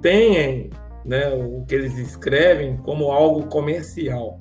têm 0.00 0.70
né, 1.04 1.30
o 1.34 1.64
que 1.66 1.74
eles 1.74 1.98
escrevem 1.98 2.76
como 2.78 3.10
algo 3.10 3.46
comercial. 3.48 4.40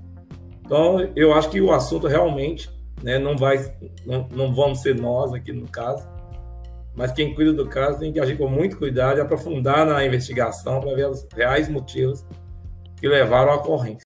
Então, 0.63 0.99
eu 1.15 1.33
acho 1.33 1.49
que 1.49 1.59
o 1.59 1.71
assunto 1.71 2.07
realmente 2.07 2.69
né, 3.01 3.17
não 3.17 3.35
vai, 3.35 3.57
não, 4.05 4.27
não 4.31 4.53
vamos 4.53 4.81
ser 4.81 4.95
nós 4.95 5.33
aqui 5.33 5.51
no 5.51 5.67
caso, 5.67 6.07
mas 7.00 7.13
quem 7.13 7.34
cuida 7.34 7.53
do 7.53 7.65
caso 7.65 7.98
tem 7.98 8.12
que 8.12 8.20
agir 8.20 8.38
com 8.38 8.50
muito 8.50 8.77
cuidado 8.77 9.20
e 9.20 9.22
aprofundar 9.22 9.86
na 9.86 10.06
investigação 10.06 10.82
para 10.82 10.94
ver 10.94 11.10
os 11.10 11.25
reais 11.34 11.70
motivos 11.70 12.25
que 12.98 13.08
levaram 13.08 13.53
à 13.53 13.56
ocorrência. 13.56 14.01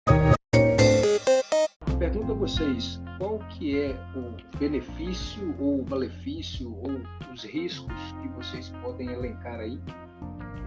Pergunto 1.97 2.33
a 2.33 2.35
vocês, 2.35 3.01
qual 3.17 3.39
que 3.49 3.81
é 3.81 3.95
o 4.15 4.59
benefício 4.59 5.55
ou 5.59 5.83
malefício 5.89 6.71
ou 6.71 7.01
os 7.33 7.43
riscos 7.43 7.99
que 8.21 8.27
vocês 8.27 8.69
podem 8.83 9.11
elencar 9.11 9.59
aí 9.59 9.79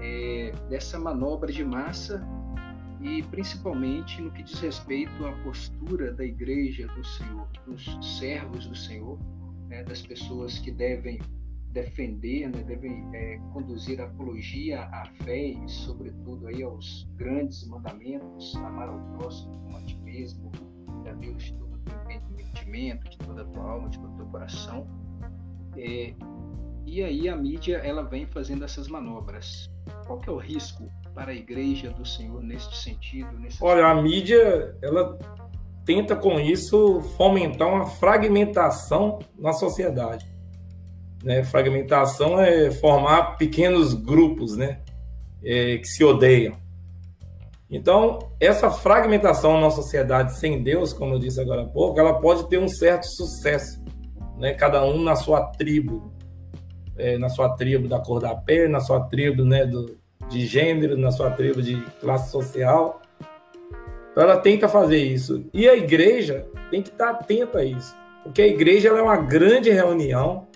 é, 0.01 0.53
dessa 0.69 0.99
manobra 0.99 1.53
de 1.53 1.65
massa 1.65 2.27
e 3.01 3.23
principalmente 3.23 4.21
no 4.21 4.33
que 4.33 4.43
diz 4.43 4.59
respeito 4.59 5.25
à 5.25 5.31
postura 5.45 6.13
da 6.13 6.25
igreja 6.25 6.89
do 6.89 7.05
Senhor, 7.05 7.47
dos 7.65 8.19
servos 8.19 8.67
do 8.67 8.75
Senhor, 8.75 9.17
né, 9.69 9.85
das 9.85 10.03
pessoas 10.03 10.59
que 10.59 10.73
devem 10.73 11.21
defender, 11.77 12.49
né, 12.49 12.63
devem 12.63 13.07
é, 13.15 13.39
conduzir 13.53 14.01
apologia 14.01 14.85
à 14.85 15.05
fé 15.25 15.49
e, 15.49 15.69
sobretudo, 15.69 16.47
aí 16.47 16.63
aos 16.63 17.07
grandes 17.17 17.69
mandamentos, 17.69 18.57
amar 18.57 18.89
ao 18.89 18.99
próximo 19.19 19.53
como 19.61 19.77
a 19.77 19.83
ti 19.83 19.99
mesmo, 19.99 20.51
a 21.07 21.13
Deus 21.13 21.45
de 21.45 21.55
todo 21.55 21.75
o 21.75 21.79
teu 21.79 22.17
entendimento, 22.17 23.11
de 23.11 23.19
toda 23.19 23.43
a 23.43 23.45
tua 23.45 23.63
alma, 23.63 23.91
de 23.91 23.99
todo 23.99 24.11
o 24.11 24.17
teu 24.17 24.27
coração. 24.27 24.87
É, 25.77 26.15
e 26.87 27.03
aí 27.03 27.29
a 27.29 27.37
mídia 27.37 27.77
ela 27.77 28.03
vem 28.03 28.27
fazendo 28.27 28.65
essas 28.65 28.89
manobras. 28.89 29.71
Qual 30.07 30.19
que 30.19 30.31
é 30.31 30.33
o 30.33 30.39
risco 30.39 30.91
para 31.15 31.33
a 31.33 31.35
igreja 31.35 31.91
do 31.91 32.07
Senhor 32.07 32.43
neste 32.43 32.75
sentido? 32.79 33.31
Nesse 33.39 33.63
Olha, 33.63 33.87
a 33.87 34.03
mídia 34.03 34.75
ela 34.81 35.19
tenta 35.85 36.17
com 36.17 36.41
isso 36.41 37.03
fomentar 37.19 37.69
uma 37.69 37.87
fragmentação 37.87 39.19
na 39.39 39.53
sociedade. 39.53 40.36
Né? 41.23 41.45
Fragmentação 41.45 42.41
é 42.41 42.71
formar 42.71 43.37
pequenos 43.37 43.95
grupos, 43.95 44.57
né? 44.57 44.81
É, 45.43 45.79
que 45.79 45.87
se 45.87 46.03
odeiam. 46.03 46.57
Então, 47.71 48.31
essa 48.41 48.71
fragmentação 48.71 49.61
na 49.61 49.71
sociedade 49.71 50.39
sem 50.39 50.63
Deus, 50.63 50.93
como 50.93 51.15
eu 51.15 51.19
disse 51.19 51.41
agora 51.41 51.63
há 51.63 51.67
pouco, 51.67 51.99
ela 51.99 52.15
pode 52.15 52.49
ter 52.49 52.59
um 52.59 52.69
certo 52.69 53.07
sucesso, 53.07 53.83
né? 54.39 54.55
Cada 54.55 54.85
um 54.85 55.03
na 55.03 55.17
sua 55.17 55.41
tribo, 55.53 56.13
é, 56.97 57.19
na 57.19 57.29
sua 57.29 57.57
tribo 57.57 57.89
da 57.89 57.99
cor 57.99 58.21
da 58.21 58.35
pele, 58.35 58.69
na 58.69 58.81
sua 58.81 59.01
tribo, 59.01 59.45
né, 59.45 59.67
do, 59.67 59.99
de 60.29 60.47
gênero, 60.47 60.97
na 60.97 61.11
sua 61.11 61.31
tribo 61.33 61.61
de 61.61 61.81
classe 62.01 62.31
social. 62.31 63.03
Então, 64.13 64.23
ela 64.23 64.39
tenta 64.39 64.69
fazer 64.69 64.99
isso. 64.99 65.45
E 65.53 65.69
a 65.69 65.75
igreja 65.75 66.47
tem 66.71 66.83
que 66.83 66.89
estar 66.89 67.11
atenta 67.11 67.59
a 67.59 67.65
isso, 67.65 67.97
porque 68.23 68.43
a 68.43 68.47
igreja 68.47 68.91
é 68.91 69.03
uma 69.03 69.17
grande 69.17 69.71
reunião 69.71 70.47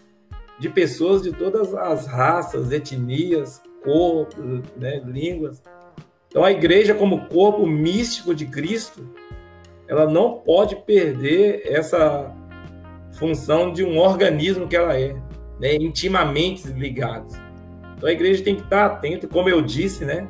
de 0.61 0.69
pessoas 0.69 1.23
de 1.23 1.33
todas 1.33 1.75
as 1.75 2.07
raças, 2.07 2.71
etnias, 2.71 3.61
corpos, 3.83 4.63
né, 4.77 5.01
línguas 5.05 5.61
então, 6.31 6.45
a 6.45 6.53
igreja, 6.53 6.95
como 6.95 7.27
corpo 7.27 7.67
místico 7.67 8.33
de 8.33 8.47
Cristo, 8.47 9.05
ela 9.89 10.09
não 10.09 10.35
pode 10.35 10.77
perder 10.77 11.63
essa 11.65 12.33
função 13.19 13.73
de 13.73 13.83
um 13.83 13.99
organismo 13.99 14.69
que 14.69 14.77
ela 14.77 14.97
é, 14.97 15.13
né, 15.59 15.75
intimamente 15.75 16.69
ligados. 16.69 17.35
Então, 17.97 18.09
a 18.09 18.13
igreja 18.13 18.45
tem 18.45 18.55
que 18.55 18.63
estar 18.63 18.87
atenta, 18.87 19.27
como 19.27 19.49
eu 19.49 19.61
disse, 19.61 20.05
né, 20.05 20.29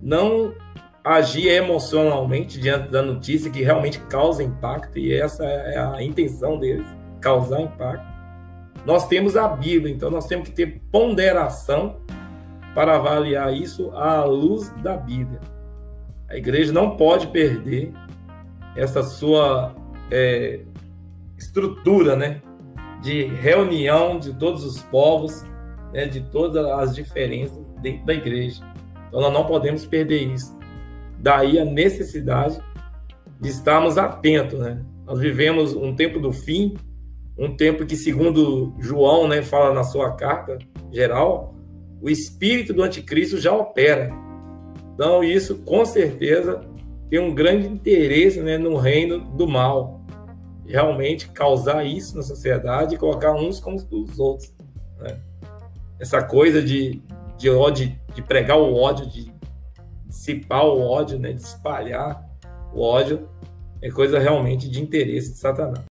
não 0.00 0.54
agir 1.02 1.48
emocionalmente 1.48 2.60
diante 2.60 2.90
da 2.90 3.00
notícia 3.00 3.50
que 3.50 3.62
realmente 3.62 3.98
causa 4.10 4.42
impacto, 4.42 4.98
e 4.98 5.14
essa 5.14 5.42
é 5.42 5.78
a 5.78 6.02
intenção 6.02 6.58
deles, 6.58 6.86
causar 7.18 7.62
impacto. 7.62 8.17
Nós 8.84 9.06
temos 9.06 9.36
a 9.36 9.48
Bíblia, 9.48 9.92
então 9.92 10.10
nós 10.10 10.26
temos 10.26 10.48
que 10.48 10.54
ter 10.54 10.80
ponderação 10.90 11.96
para 12.74 12.96
avaliar 12.96 13.52
isso 13.52 13.90
à 13.90 14.24
luz 14.24 14.70
da 14.82 14.96
Bíblia. 14.96 15.40
A 16.28 16.36
igreja 16.36 16.72
não 16.72 16.96
pode 16.96 17.26
perder 17.28 17.92
essa 18.76 19.02
sua 19.02 19.74
é, 20.10 20.60
estrutura, 21.36 22.14
né, 22.14 22.40
de 23.02 23.24
reunião 23.24 24.18
de 24.18 24.34
todos 24.34 24.64
os 24.64 24.82
povos, 24.82 25.42
né, 25.92 26.06
de 26.06 26.20
todas 26.20 26.64
as 26.66 26.94
diferenças 26.94 27.58
dentro 27.80 28.06
da 28.06 28.14
igreja. 28.14 28.62
Então 29.08 29.20
nós 29.20 29.32
não 29.32 29.46
podemos 29.46 29.86
perder 29.86 30.22
isso. 30.32 30.56
Daí 31.18 31.58
a 31.58 31.64
necessidade 31.64 32.60
de 33.40 33.48
estarmos 33.48 33.98
atentos, 33.98 34.58
né? 34.58 34.84
Nós 35.06 35.18
vivemos 35.18 35.74
um 35.74 35.94
tempo 35.94 36.18
do 36.18 36.32
fim, 36.32 36.76
um 37.38 37.54
tempo 37.54 37.86
que, 37.86 37.96
segundo 37.96 38.74
João, 38.78 39.28
né, 39.28 39.42
fala 39.42 39.72
na 39.72 39.84
sua 39.84 40.12
carta 40.12 40.58
geral, 40.92 41.54
o 42.00 42.10
espírito 42.10 42.72
do 42.72 42.82
anticristo 42.82 43.38
já 43.38 43.52
opera. 43.52 44.10
Então, 44.94 45.22
isso 45.22 45.58
com 45.58 45.84
certeza 45.84 46.60
tem 47.08 47.20
um 47.20 47.34
grande 47.34 47.66
interesse 47.66 48.40
né, 48.40 48.58
no 48.58 48.76
reino 48.76 49.20
do 49.20 49.46
mal. 49.46 50.00
Realmente 50.66 51.28
causar 51.28 51.86
isso 51.86 52.16
na 52.16 52.22
sociedade 52.22 52.94
e 52.94 52.98
colocar 52.98 53.32
uns 53.32 53.60
como 53.60 53.76
os 53.76 54.18
outros. 54.18 54.52
Né? 54.98 55.18
essa 55.98 56.22
coisa 56.22 56.62
de, 56.62 57.02
de 57.36 57.50
ódio, 57.50 57.92
de 58.14 58.22
pregar 58.22 58.58
o 58.58 58.74
ódio, 58.74 59.06
de 59.06 59.32
dissipar 60.06 60.64
o 60.64 60.80
ódio, 60.80 61.18
né, 61.18 61.32
de 61.32 61.42
espalhar 61.42 62.24
o 62.72 62.80
ódio, 62.80 63.28
é 63.82 63.90
coisa 63.90 64.18
realmente 64.18 64.68
de 64.68 64.80
interesse 64.80 65.32
de 65.32 65.38
Satanás. 65.38 65.87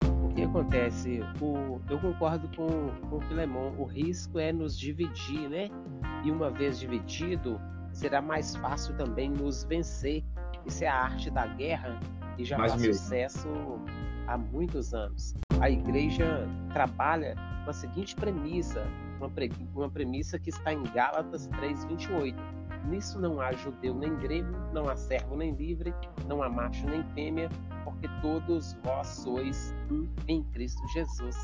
Acontece? 0.60 1.22
O, 1.40 1.80
eu 1.88 2.00
concordo 2.00 2.50
com, 2.56 2.90
com 3.10 3.18
o 3.18 3.22
Filemon, 3.22 3.74
o 3.78 3.84
risco 3.84 4.40
é 4.40 4.52
nos 4.52 4.78
dividir, 4.78 5.48
né? 5.48 5.70
E 6.24 6.32
uma 6.32 6.50
vez 6.50 6.80
dividido, 6.80 7.62
será 7.94 8.22
mais 8.22 8.56
fácil 8.56 8.96
também 8.98 9.30
nos 9.30 9.64
vencer. 9.64 10.24
Isso 10.66 10.84
é 10.84 10.88
a 10.88 10.96
arte 10.96 11.30
da 11.30 11.46
guerra 11.46 12.00
e 12.38 12.44
já 12.44 12.58
mais 12.58 12.72
faz 12.72 12.84
sucesso 12.84 13.48
há 14.28 14.38
muitos 14.38 14.94
anos. 14.94 15.36
A 15.62 15.70
igreja 15.70 16.48
trabalha 16.74 17.36
com 17.64 17.70
a 17.70 17.74
seguinte 17.74 18.16
premissa, 18.16 18.84
uma, 19.20 19.30
pre, 19.30 19.52
uma 19.76 19.90
premissa 19.90 20.40
que 20.40 20.50
está 20.50 20.74
em 20.74 20.84
Gálatas 20.92 21.48
3:28. 21.50 22.36
Nisso 22.88 23.20
não 23.20 23.42
há 23.42 23.52
judeu 23.52 23.94
nem 23.94 24.16
grego, 24.18 24.52
não 24.74 24.88
há 24.88 24.96
servo 24.96 25.36
nem 25.36 25.54
livre, 25.54 25.94
não 26.26 26.42
há 26.42 26.50
macho 26.50 26.86
nem 26.88 27.04
fêmea, 27.14 27.50
porque 27.84 28.08
todos 28.22 28.74
vós 28.84 29.08
sois 29.08 29.74
um 29.92 30.08
em 30.28 30.44
Cristo 30.52 30.82
Jesus. 30.94 31.36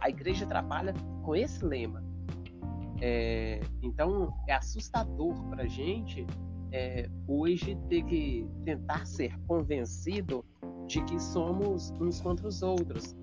A 0.00 0.08
igreja 0.08 0.46
trabalha 0.46 0.92
com 1.22 1.36
esse 1.36 1.64
lema. 1.64 2.02
É, 3.00 3.60
então 3.80 4.34
é 4.48 4.54
assustador 4.54 5.34
para 5.50 5.62
a 5.62 5.68
gente 5.68 6.26
é, 6.72 7.08
hoje 7.28 7.76
ter 7.88 8.02
que 8.02 8.48
tentar 8.64 9.06
ser 9.06 9.38
convencido 9.46 10.44
de 10.86 11.02
que 11.04 11.20
somos 11.20 11.90
uns 12.00 12.20
contra 12.20 12.48
os 12.48 12.62
outros, 12.62 13.14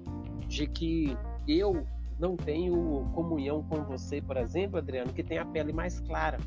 de 0.48 0.66
que 0.68 1.18
eu 1.48 1.86
não 2.18 2.38
tenho 2.38 3.06
comunhão 3.14 3.64
com 3.64 3.84
você, 3.84 4.22
por 4.22 4.38
exemplo, 4.38 4.78
Adriano, 4.78 5.12
que 5.12 5.24
tem 5.24 5.38
a 5.38 5.46
pele 5.46 5.74
mais 5.74 6.00
clara. 6.00 6.38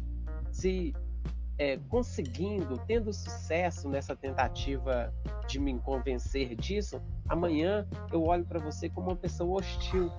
Se 0.51 0.95
é, 1.59 1.77
conseguindo, 1.89 2.79
tendo 2.87 3.13
sucesso 3.13 3.89
nessa 3.89 4.15
tentativa 4.15 5.13
de 5.49 5.59
me 5.59 5.79
convencer 5.81 6.55
disso, 6.55 7.01
amanhã 7.29 7.87
eu 8.13 8.23
olho 8.23 8.45
para 8.45 8.61
você 8.61 8.89
como 8.89 9.09
uma 9.09 9.17
pessoa 9.17 9.59
hostil. 9.59 10.11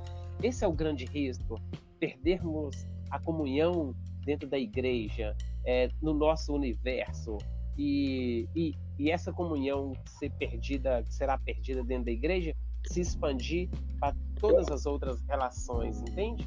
Esse 0.44 0.66
é 0.66 0.68
o 0.68 0.74
grande 0.74 1.06
risco, 1.06 1.60
perdermos 2.00 2.88
a 3.10 3.20
comunhão 3.20 3.96
dentro 4.26 4.48
da 4.48 4.60
igreja, 4.60 5.36
é, 5.66 5.90
no 6.02 6.14
nosso 6.14 6.54
universo, 6.54 7.38
e, 7.78 8.48
e, 8.54 8.76
e, 8.98 9.10
essa 9.10 9.32
comunhão 9.32 9.94
ser 10.06 10.30
perdida, 10.32 11.04
será 11.08 11.38
perdida 11.38 11.82
dentro 11.82 12.06
da 12.06 12.12
igreja, 12.12 12.54
se 12.86 13.00
expandir 13.00 13.70
para 14.00 14.14
todas 14.38 14.68
as 14.70 14.86
outras 14.86 15.22
relações, 15.28 16.02
entende? 16.02 16.46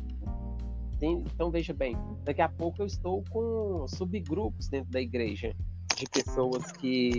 Então 1.02 1.50
veja 1.50 1.72
bem, 1.72 1.96
daqui 2.22 2.40
a 2.40 2.48
pouco 2.48 2.82
eu 2.82 2.86
estou 2.86 3.24
com 3.30 3.86
subgrupos 3.88 4.68
dentro 4.68 4.90
da 4.90 5.00
igreja 5.00 5.52
de 5.96 6.06
pessoas 6.06 6.70
que 6.72 7.18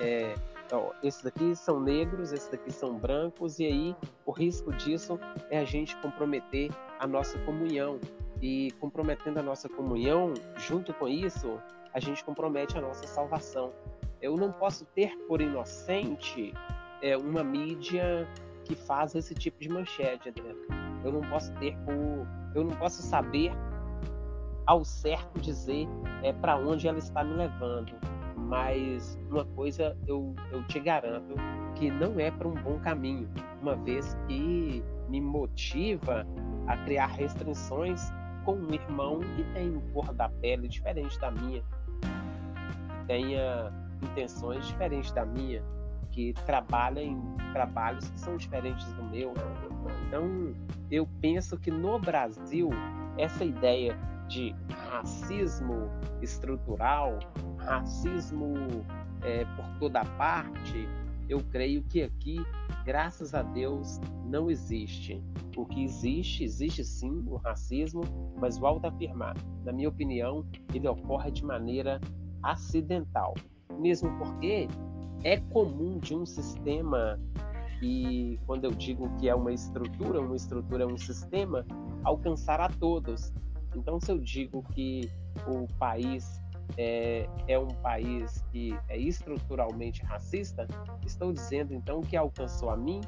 é, 0.00 0.34
ó, 0.72 0.92
esses 1.02 1.22
daqui 1.22 1.54
são 1.54 1.78
negros, 1.78 2.32
esses 2.32 2.48
daqui 2.48 2.72
são 2.72 2.98
brancos 2.98 3.58
e 3.58 3.66
aí 3.66 3.96
o 4.24 4.32
risco 4.32 4.72
disso 4.72 5.18
é 5.50 5.58
a 5.58 5.64
gente 5.64 5.94
comprometer 5.98 6.70
a 6.98 7.06
nossa 7.06 7.38
comunhão 7.40 8.00
e 8.40 8.70
comprometendo 8.80 9.38
a 9.38 9.42
nossa 9.42 9.68
comunhão, 9.68 10.32
junto 10.56 10.94
com 10.94 11.06
isso 11.06 11.60
a 11.92 12.00
gente 12.00 12.24
compromete 12.24 12.78
a 12.78 12.80
nossa 12.80 13.06
salvação. 13.06 13.72
Eu 14.20 14.36
não 14.36 14.50
posso 14.50 14.86
ter 14.86 15.14
por 15.28 15.40
inocente 15.40 16.54
é, 17.02 17.16
uma 17.16 17.44
mídia 17.44 18.26
que 18.64 18.74
faz 18.74 19.14
esse 19.14 19.34
tipo 19.34 19.60
de 19.60 19.68
manchete, 19.68 20.28
Adriano. 20.28 20.81
Eu 21.04 21.12
não 21.12 21.20
posso 21.22 21.52
ter 21.54 21.76
por, 21.78 22.26
eu 22.54 22.64
não 22.64 22.76
posso 22.76 23.02
saber 23.02 23.52
ao 24.66 24.84
certo 24.84 25.40
dizer 25.40 25.88
é 26.22 26.32
para 26.32 26.56
onde 26.56 26.86
ela 26.86 26.98
está 26.98 27.24
me 27.24 27.34
levando, 27.34 27.92
mas 28.36 29.18
uma 29.30 29.44
coisa 29.44 29.96
eu, 30.06 30.34
eu 30.50 30.62
te 30.64 30.78
garanto 30.78 31.34
que 31.74 31.90
não 31.90 32.18
é 32.18 32.30
para 32.30 32.46
um 32.46 32.54
bom 32.54 32.78
caminho, 32.78 33.28
uma 33.60 33.74
vez 33.76 34.16
que 34.28 34.82
me 35.08 35.20
motiva 35.20 36.26
a 36.66 36.76
criar 36.84 37.06
restrições 37.06 38.12
com 38.44 38.54
um 38.54 38.72
irmão 38.72 39.20
que 39.36 39.44
tem 39.52 39.80
cor 39.92 40.12
da 40.14 40.28
pele 40.28 40.68
diferente 40.68 41.18
da 41.18 41.30
minha, 41.30 41.62
que 41.62 43.06
tenha 43.06 43.72
intenções 44.02 44.66
diferentes 44.66 45.12
da 45.12 45.24
minha, 45.24 45.62
que 46.12 46.32
trabalha 46.46 47.00
em 47.00 47.20
trabalhos 47.52 48.08
que 48.08 48.20
são 48.20 48.36
diferentes 48.36 48.86
do 48.94 49.02
meu. 49.04 49.34
Então, 50.06 50.54
eu 50.90 51.08
penso 51.20 51.58
que 51.58 51.70
no 51.70 51.98
Brasil, 51.98 52.70
essa 53.18 53.44
ideia 53.44 53.98
de 54.28 54.54
racismo 54.90 55.90
estrutural, 56.20 57.18
racismo 57.58 58.54
é, 59.22 59.44
por 59.56 59.66
toda 59.78 60.04
parte, 60.04 60.88
eu 61.28 61.40
creio 61.50 61.82
que 61.84 62.02
aqui, 62.02 62.36
graças 62.84 63.34
a 63.34 63.42
Deus, 63.42 64.00
não 64.26 64.50
existe. 64.50 65.22
O 65.56 65.64
que 65.66 65.84
existe, 65.84 66.44
existe 66.44 66.84
sim 66.84 67.24
o 67.26 67.36
racismo, 67.36 68.02
mas 68.38 68.58
volto 68.58 68.86
a 68.86 68.88
afirmar, 68.88 69.34
na 69.64 69.72
minha 69.72 69.88
opinião, 69.88 70.46
ele 70.74 70.88
ocorre 70.88 71.30
de 71.30 71.44
maneira 71.44 72.00
acidental. 72.42 73.34
Mesmo 73.78 74.10
porque 74.18 74.68
é 75.24 75.38
comum 75.38 75.98
de 75.98 76.14
um 76.14 76.26
sistema 76.26 77.18
e 77.82 78.38
quando 78.46 78.64
eu 78.64 78.70
digo 78.70 79.10
que 79.16 79.28
é 79.28 79.34
uma 79.34 79.52
estrutura, 79.52 80.20
uma 80.20 80.36
estrutura 80.36 80.84
é 80.84 80.86
um 80.86 80.96
sistema, 80.96 81.66
alcançar 82.04 82.60
a 82.60 82.68
todos. 82.68 83.32
Então, 83.74 84.00
se 84.00 84.12
eu 84.12 84.18
digo 84.18 84.62
que 84.72 85.10
o 85.48 85.66
país 85.78 86.40
é, 86.76 87.28
é, 87.48 87.58
um 87.58 87.66
país 87.66 88.44
que 88.52 88.78
é 88.88 88.96
estruturalmente 88.96 90.02
racista, 90.04 90.66
estou 91.04 91.32
dizendo 91.32 91.74
então 91.74 92.00
que 92.00 92.16
alcançou 92.16 92.70
a 92.70 92.76
mim, 92.76 93.00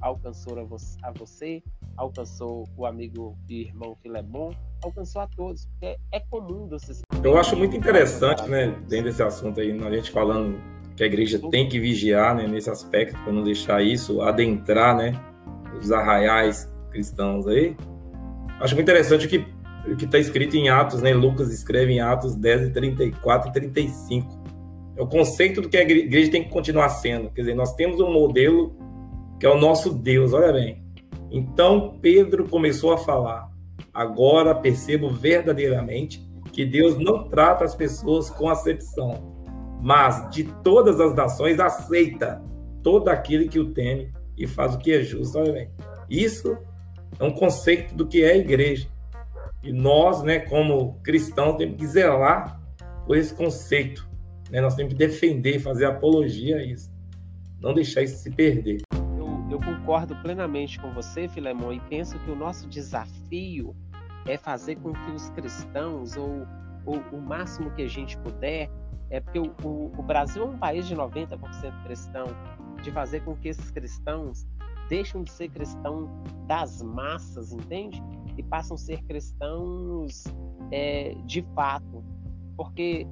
alcançou 0.00 0.58
a 0.58 0.64
você, 0.64 0.98
a 1.02 1.10
você 1.12 1.62
alcançou 1.96 2.68
o 2.76 2.86
amigo 2.86 3.36
e 3.48 3.62
irmão 3.62 3.96
Filemon, 4.02 4.52
alcançou 4.84 5.22
a 5.22 5.26
todos, 5.26 5.66
porque 5.66 5.98
é 6.12 6.20
comum 6.20 6.68
do 6.68 6.78
sistema. 6.78 7.22
Eu 7.24 7.36
acho 7.36 7.56
muito 7.56 7.76
interessante, 7.76 8.42
né, 8.48 8.68
dentro 8.88 9.06
desse 9.06 9.22
assunto 9.22 9.60
aí, 9.60 9.72
a 9.72 9.90
gente 9.90 10.10
falando 10.10 10.60
que 10.98 11.04
a 11.04 11.06
igreja 11.06 11.40
tem 11.50 11.68
que 11.68 11.78
vigiar 11.78 12.34
né, 12.34 12.46
nesse 12.46 12.68
aspecto 12.68 13.16
para 13.22 13.32
não 13.32 13.44
deixar 13.44 13.82
isso 13.82 14.20
adentrar 14.20 14.96
né, 14.96 15.12
os 15.80 15.90
arraiais 15.92 16.70
cristãos 16.90 17.46
aí. 17.46 17.76
Acho 18.60 18.74
muito 18.74 18.90
interessante 18.90 19.26
o 19.26 19.28
que 19.28 19.58
que 19.96 20.04
está 20.04 20.18
escrito 20.18 20.54
em 20.54 20.68
Atos, 20.68 21.00
né? 21.00 21.14
Lucas 21.14 21.50
escreve 21.50 21.92
em 21.92 22.00
Atos 22.00 22.34
10, 22.34 22.72
34 22.72 23.48
e 23.48 23.52
35. 23.52 24.42
É 24.96 25.02
o 25.02 25.06
conceito 25.06 25.62
do 25.62 25.68
que 25.68 25.76
a 25.76 25.82
igreja 25.82 26.30
tem 26.30 26.44
que 26.44 26.50
continuar 26.50 26.88
sendo. 26.90 27.30
Quer 27.30 27.42
dizer, 27.42 27.54
nós 27.54 27.74
temos 27.74 28.00
um 28.00 28.12
modelo 28.12 28.76
que 29.38 29.46
é 29.46 29.48
o 29.48 29.58
nosso 29.58 29.94
Deus, 29.94 30.32
olha 30.32 30.52
bem. 30.52 30.82
Então 31.30 31.98
Pedro 32.02 32.48
começou 32.48 32.92
a 32.92 32.98
falar: 32.98 33.48
agora 33.94 34.54
percebo 34.54 35.08
verdadeiramente 35.08 36.28
que 36.52 36.64
Deus 36.64 36.98
não 36.98 37.28
trata 37.28 37.64
as 37.64 37.74
pessoas 37.74 38.28
com 38.28 38.48
acepção, 38.48 39.37
mas 39.80 40.30
de 40.30 40.44
todas 40.62 41.00
as 41.00 41.14
nações 41.14 41.60
aceita 41.60 42.42
todo 42.82 43.08
aquele 43.08 43.48
que 43.48 43.58
o 43.58 43.72
teme 43.72 44.12
e 44.36 44.46
faz 44.46 44.74
o 44.74 44.78
que 44.78 44.92
é 44.92 45.02
justo. 45.02 45.38
Olha 45.38 45.52
bem, 45.52 45.70
isso 46.08 46.56
é 47.18 47.24
um 47.24 47.32
conceito 47.32 47.94
do 47.94 48.06
que 48.06 48.22
é 48.22 48.32
a 48.32 48.36
igreja. 48.36 48.88
E 49.62 49.72
nós, 49.72 50.22
né, 50.22 50.40
como 50.40 51.00
cristãos, 51.02 51.56
temos 51.56 51.76
que 51.76 51.86
zelar 51.86 52.60
por 53.06 53.16
esse 53.16 53.34
conceito. 53.34 54.08
Né? 54.50 54.60
Nós 54.60 54.74
temos 54.74 54.92
que 54.92 54.98
defender, 54.98 55.58
fazer 55.58 55.86
apologia 55.86 56.56
a 56.56 56.64
isso. 56.64 56.90
Não 57.60 57.74
deixar 57.74 58.02
isso 58.02 58.18
se 58.18 58.30
perder. 58.30 58.82
Eu, 58.92 59.46
eu 59.50 59.58
concordo 59.58 60.14
plenamente 60.22 60.78
com 60.78 60.92
você, 60.92 61.26
Filemão, 61.28 61.72
e 61.72 61.80
penso 61.80 62.18
que 62.20 62.30
o 62.30 62.36
nosso 62.36 62.68
desafio 62.68 63.74
é 64.26 64.36
fazer 64.36 64.76
com 64.76 64.92
que 64.92 65.10
os 65.10 65.28
cristãos, 65.30 66.16
ou, 66.16 66.46
ou 66.84 67.02
o 67.12 67.20
máximo 67.20 67.70
que 67.72 67.82
a 67.82 67.88
gente 67.88 68.16
puder, 68.18 68.70
é 69.10 69.20
porque 69.20 69.38
o, 69.38 69.54
o, 69.64 69.92
o 69.98 70.02
Brasil 70.02 70.42
é 70.42 70.46
um 70.46 70.58
país 70.58 70.86
de 70.86 70.94
90% 70.94 71.82
cristão, 71.84 72.26
de 72.82 72.90
fazer 72.90 73.20
com 73.24 73.34
que 73.36 73.48
esses 73.48 73.70
cristãos 73.70 74.46
deixem 74.88 75.22
de 75.22 75.30
ser 75.30 75.48
cristão 75.50 76.08
das 76.46 76.82
massas, 76.82 77.52
entende? 77.52 78.02
E 78.36 78.42
passam 78.42 78.74
a 78.74 78.78
ser 78.78 79.02
cristãos 79.04 80.24
é, 80.70 81.14
de 81.26 81.42
fato. 81.54 82.04
Porque 82.56 83.06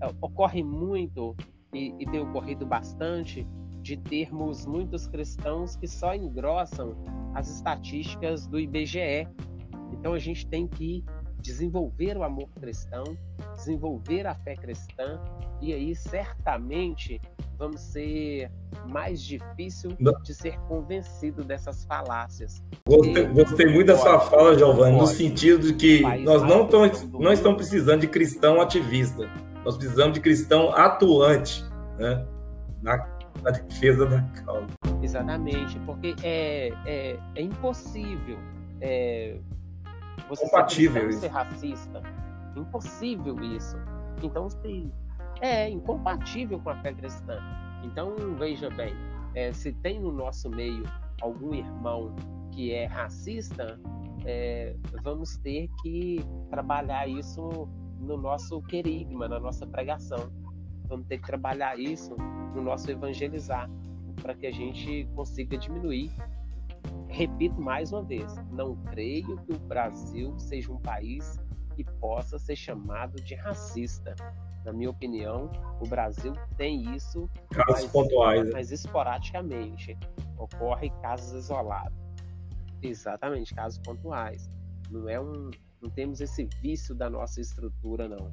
é, 0.00 0.06
ocorre 0.20 0.62
muito, 0.62 1.36
e, 1.72 1.94
e 1.98 2.06
tem 2.06 2.20
ocorrido 2.20 2.66
bastante, 2.66 3.46
de 3.82 3.96
termos 3.96 4.66
muitos 4.66 5.06
cristãos 5.06 5.76
que 5.76 5.86
só 5.86 6.14
engrossam 6.14 6.96
as 7.34 7.48
estatísticas 7.48 8.46
do 8.46 8.58
IBGE. 8.58 9.28
Então 9.92 10.12
a 10.12 10.18
gente 10.18 10.46
tem 10.46 10.66
que 10.66 11.04
desenvolver 11.40 12.16
o 12.16 12.22
amor 12.22 12.48
cristão, 12.60 13.04
desenvolver 13.54 14.26
a 14.26 14.34
fé 14.34 14.56
cristã, 14.56 15.20
e 15.60 15.72
aí 15.72 15.94
certamente 15.94 17.20
vamos 17.58 17.80
ser 17.80 18.50
mais 18.86 19.20
difícil 19.20 19.96
de 20.22 20.34
ser 20.34 20.58
convencido 20.60 21.42
dessas 21.42 21.84
falácias. 21.84 22.62
Gostei, 22.86 23.26
gostei 23.26 23.66
muito 23.66 23.88
da 23.88 23.96
sua 23.96 24.20
fala, 24.20 24.56
Giovanni, 24.56 24.98
no 24.98 25.06
sentido 25.06 25.72
de 25.72 25.74
que 25.74 26.02
nós 26.22 26.42
não, 26.42 26.64
estamos, 26.64 27.04
não 27.12 27.32
estamos 27.32 27.56
precisando 27.56 28.00
de 28.02 28.08
cristão 28.08 28.60
ativista, 28.60 29.28
nós 29.64 29.76
precisamos 29.76 30.14
de 30.14 30.20
cristão 30.20 30.70
atuante 30.74 31.64
né, 31.98 32.24
na, 32.80 32.96
na 33.42 33.50
defesa 33.50 34.06
da 34.06 34.22
causa. 34.44 34.66
Exatamente, 35.02 35.78
porque 35.80 36.14
é, 36.22 36.72
é, 36.86 37.18
é 37.34 37.42
impossível 37.42 38.38
é, 38.80 39.36
você 40.28 40.44
Compatível 40.44 41.12
ser, 41.12 41.20
ser 41.20 41.28
racista. 41.28 42.02
Impossível 42.56 43.40
isso. 43.42 43.76
Então, 44.22 44.48
se 44.48 44.90
é 45.40 45.68
incompatível 45.68 46.58
com 46.60 46.70
a 46.70 46.76
fé 46.76 46.92
cristã. 46.92 47.38
Então, 47.84 48.16
veja 48.36 48.68
bem, 48.70 48.94
é, 49.34 49.52
se 49.52 49.72
tem 49.72 50.00
no 50.00 50.10
nosso 50.10 50.50
meio 50.50 50.84
algum 51.20 51.54
irmão 51.54 52.14
que 52.52 52.72
é 52.72 52.86
racista, 52.86 53.78
é, 54.24 54.74
vamos 55.02 55.36
ter 55.38 55.68
que 55.82 56.24
trabalhar 56.50 57.08
isso 57.08 57.68
no 58.00 58.16
nosso 58.16 58.60
querigma, 58.62 59.28
na 59.28 59.38
nossa 59.38 59.66
pregação. 59.66 60.30
Vamos 60.88 61.06
ter 61.06 61.18
que 61.18 61.26
trabalhar 61.26 61.78
isso 61.78 62.16
no 62.54 62.62
nosso 62.62 62.90
evangelizar, 62.90 63.70
para 64.22 64.34
que 64.34 64.46
a 64.46 64.52
gente 64.52 65.08
consiga 65.14 65.56
diminuir. 65.56 66.10
Repito 67.18 67.60
mais 67.60 67.92
uma 67.92 68.04
vez, 68.04 68.32
não 68.52 68.76
creio 68.84 69.36
que 69.38 69.52
o 69.52 69.58
Brasil 69.58 70.38
seja 70.38 70.72
um 70.72 70.78
país 70.78 71.36
que 71.74 71.82
possa 71.82 72.38
ser 72.38 72.54
chamado 72.54 73.20
de 73.20 73.34
racista 73.34 74.14
na 74.64 74.72
minha 74.72 74.90
opinião, 74.90 75.50
o 75.80 75.88
Brasil 75.88 76.32
tem 76.56 76.94
isso, 76.94 77.28
casos 77.50 77.82
mas, 77.82 77.90
pontuais, 77.90 78.44
né? 78.44 78.50
mas 78.52 78.70
esporadicamente. 78.70 79.98
Ocorre 80.36 80.90
casos 81.02 81.32
isolados. 81.44 81.98
Exatamente, 82.80 83.52
casos 83.52 83.80
pontuais. 83.80 84.48
Não 84.88 85.08
é 85.08 85.20
um, 85.20 85.50
não 85.82 85.90
temos 85.90 86.20
esse 86.20 86.44
vício 86.62 86.94
da 86.94 87.10
nossa 87.10 87.40
estrutura, 87.40 88.08
não. 88.08 88.30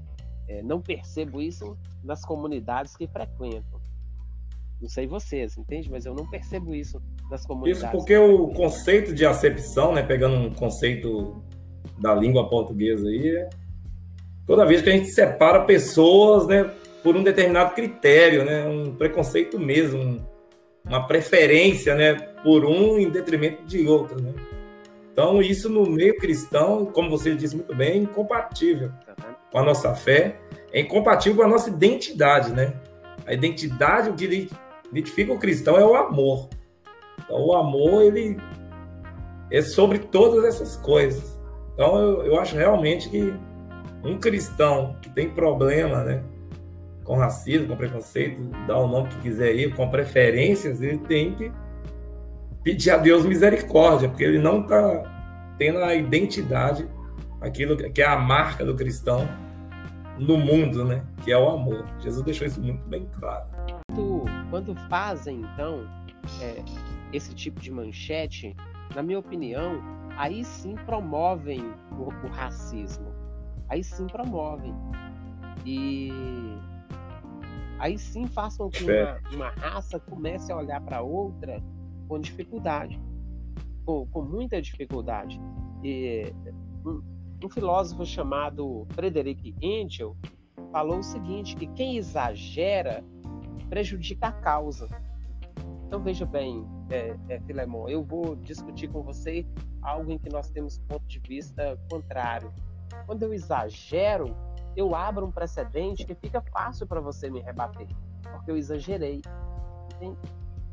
É, 0.47 0.61
não 0.61 0.79
percebo 0.79 1.41
isso 1.41 1.75
nas 2.03 2.23
comunidades 2.23 2.95
que 2.95 3.07
frequento. 3.07 3.81
Não 4.79 4.89
sei 4.89 5.07
vocês, 5.07 5.57
entende? 5.57 5.89
Mas 5.89 6.05
eu 6.05 6.13
não 6.13 6.29
percebo 6.29 6.75
isso 6.75 7.01
nas 7.29 7.45
comunidades. 7.45 7.83
Isso 7.83 7.91
porque 7.91 8.15
o 8.17 8.47
conceito 8.49 9.13
de 9.13 9.25
acepção, 9.25 9.93
né, 9.93 10.01
pegando 10.03 10.35
um 10.35 10.53
conceito 10.53 11.41
da 11.97 12.13
língua 12.13 12.49
portuguesa 12.49 13.07
aí, 13.07 13.29
é 13.29 13.49
toda 14.45 14.65
vez 14.65 14.81
que 14.81 14.89
a 14.89 14.93
gente 14.93 15.07
separa 15.07 15.63
pessoas, 15.63 16.47
né, 16.47 16.69
por 17.03 17.15
um 17.15 17.23
determinado 17.23 17.73
critério, 17.73 18.43
né, 18.43 18.67
um 18.67 18.95
preconceito 18.95 19.59
mesmo, 19.59 20.25
uma 20.85 21.07
preferência, 21.07 21.95
né, 21.95 22.13
por 22.43 22.65
um 22.65 22.99
em 22.99 23.09
detrimento 23.09 23.63
de 23.65 23.87
outro, 23.87 24.21
né. 24.21 24.33
Então 25.11 25.41
isso 25.41 25.69
no 25.69 25.89
meio 25.89 26.17
cristão, 26.17 26.85
como 26.85 27.09
você 27.09 27.33
disse 27.33 27.55
muito 27.55 27.73
bem, 27.73 27.91
é 27.91 27.97
incompatível 27.97 28.91
com 29.51 29.57
a 29.57 29.63
nossa 29.63 29.95
fé, 29.95 30.35
é 30.73 30.81
incompatível 30.81 31.37
com 31.37 31.43
a 31.43 31.51
nossa 31.51 31.69
identidade, 31.69 32.51
né. 32.51 32.73
A 33.25 33.33
identidade, 33.33 34.09
o 34.09 34.13
que 34.13 34.49
identifica 34.91 35.31
o 35.33 35.39
cristão 35.39 35.77
é 35.77 35.85
o 35.85 35.95
amor. 35.95 36.49
Então 37.25 37.43
o 37.45 37.55
amor 37.55 38.03
ele 38.03 38.37
é 39.51 39.61
sobre 39.61 39.99
todas 39.99 40.43
essas 40.45 40.75
coisas. 40.77 41.39
Então 41.73 41.97
eu, 41.97 42.25
eu 42.25 42.39
acho 42.39 42.55
realmente 42.55 43.09
que 43.09 43.33
um 44.03 44.17
cristão 44.17 44.95
que 45.01 45.09
tem 45.09 45.29
problema, 45.29 46.03
né, 46.03 46.23
com 47.03 47.15
racismo, 47.17 47.67
com 47.67 47.75
preconceito, 47.75 48.41
dá 48.67 48.77
o 48.77 48.87
nome 48.87 49.09
que 49.09 49.19
quiser 49.19 49.55
ir, 49.55 49.75
com 49.75 49.89
preferências, 49.89 50.81
ele 50.81 50.97
tem 50.99 51.35
que 51.35 51.51
pedir 52.63 52.91
a 52.91 52.97
Deus 52.97 53.25
misericórdia, 53.25 54.09
porque 54.09 54.23
ele 54.23 54.39
não 54.39 54.61
está 54.61 55.55
tendo 55.57 55.79
a 55.79 55.93
identidade, 55.93 56.87
aquilo 57.41 57.77
que 57.77 58.01
é 58.01 58.05
a 58.05 58.17
marca 58.17 58.65
do 58.65 58.75
cristão 58.75 59.27
no 60.17 60.37
mundo, 60.37 60.83
né, 60.83 61.03
que 61.23 61.31
é 61.31 61.37
o 61.37 61.47
amor. 61.49 61.85
Jesus 61.99 62.23
deixou 62.23 62.47
isso 62.47 62.61
muito 62.61 62.83
bem 62.87 63.07
claro. 63.19 63.45
Quando 64.49 64.75
fazem, 64.89 65.41
então, 65.41 65.85
é, 66.41 66.63
esse 67.13 67.33
tipo 67.33 67.59
de 67.59 67.71
manchete, 67.71 68.55
na 68.93 69.01
minha 69.01 69.19
opinião, 69.19 69.81
aí 70.17 70.43
sim 70.43 70.75
promovem 70.75 71.61
o, 71.97 72.25
o 72.25 72.29
racismo 72.29 73.15
aí 73.69 73.83
sim 73.83 74.07
promovem. 74.07 74.73
E 75.65 76.09
aí 77.79 77.97
sim 77.97 78.27
façam 78.27 78.69
que 78.69 78.83
uma, 78.83 79.19
uma 79.33 79.49
raça 79.49 79.99
comece 79.99 80.51
a 80.51 80.57
olhar 80.57 80.81
para 80.81 81.01
outra 81.01 81.61
com 82.07 82.19
dificuldade, 82.19 83.01
com, 83.85 84.07
com 84.07 84.21
muita 84.21 84.61
dificuldade. 84.61 85.39
E 85.83 86.33
um, 86.85 87.01
um 87.43 87.49
filósofo 87.49 88.05
chamado 88.05 88.85
Frederick 88.91 89.55
Engel 89.61 90.15
falou 90.71 90.99
o 90.99 91.03
seguinte, 91.03 91.55
que 91.55 91.67
quem 91.67 91.97
exagera 91.97 93.03
prejudica 93.69 94.27
a 94.27 94.31
causa. 94.31 94.87
Então 95.95 96.03
veja 96.03 96.25
bem, 96.25 96.67
é, 96.89 97.15
é, 97.29 97.39
Filemon, 97.39 97.87
eu 97.87 98.03
vou 98.03 98.35
discutir 98.35 98.89
com 98.89 99.01
você 99.01 99.45
algo 99.81 100.11
em 100.11 100.17
que 100.17 100.27
nós 100.27 100.49
temos 100.49 100.77
ponto 100.77 101.07
de 101.07 101.19
vista 101.19 101.79
contrário. 101.89 102.53
Quando 103.05 103.23
eu 103.23 103.33
exagero, 103.33 104.35
eu 104.75 104.93
abro 104.93 105.25
um 105.25 105.31
precedente 105.31 106.03
que 106.03 106.13
fica 106.13 106.41
fácil 106.51 106.85
para 106.85 106.99
você 106.99 107.29
me 107.29 107.39
rebater, 107.39 107.87
porque 108.21 108.51
eu 108.51 108.57
exagerei. 108.57 109.21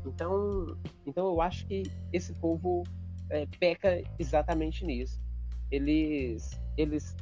Então, 0.05 0.77
então 1.05 1.27
eu 1.27 1.39
acho 1.39 1.65
que 1.67 1.83
esse 2.11 2.33
povo 2.33 2.83
é, 3.29 3.47
peca 3.57 4.03
exatamente 4.19 4.85
nisso. 4.85 5.21
Eles, 5.71 6.51
eles 6.75 7.15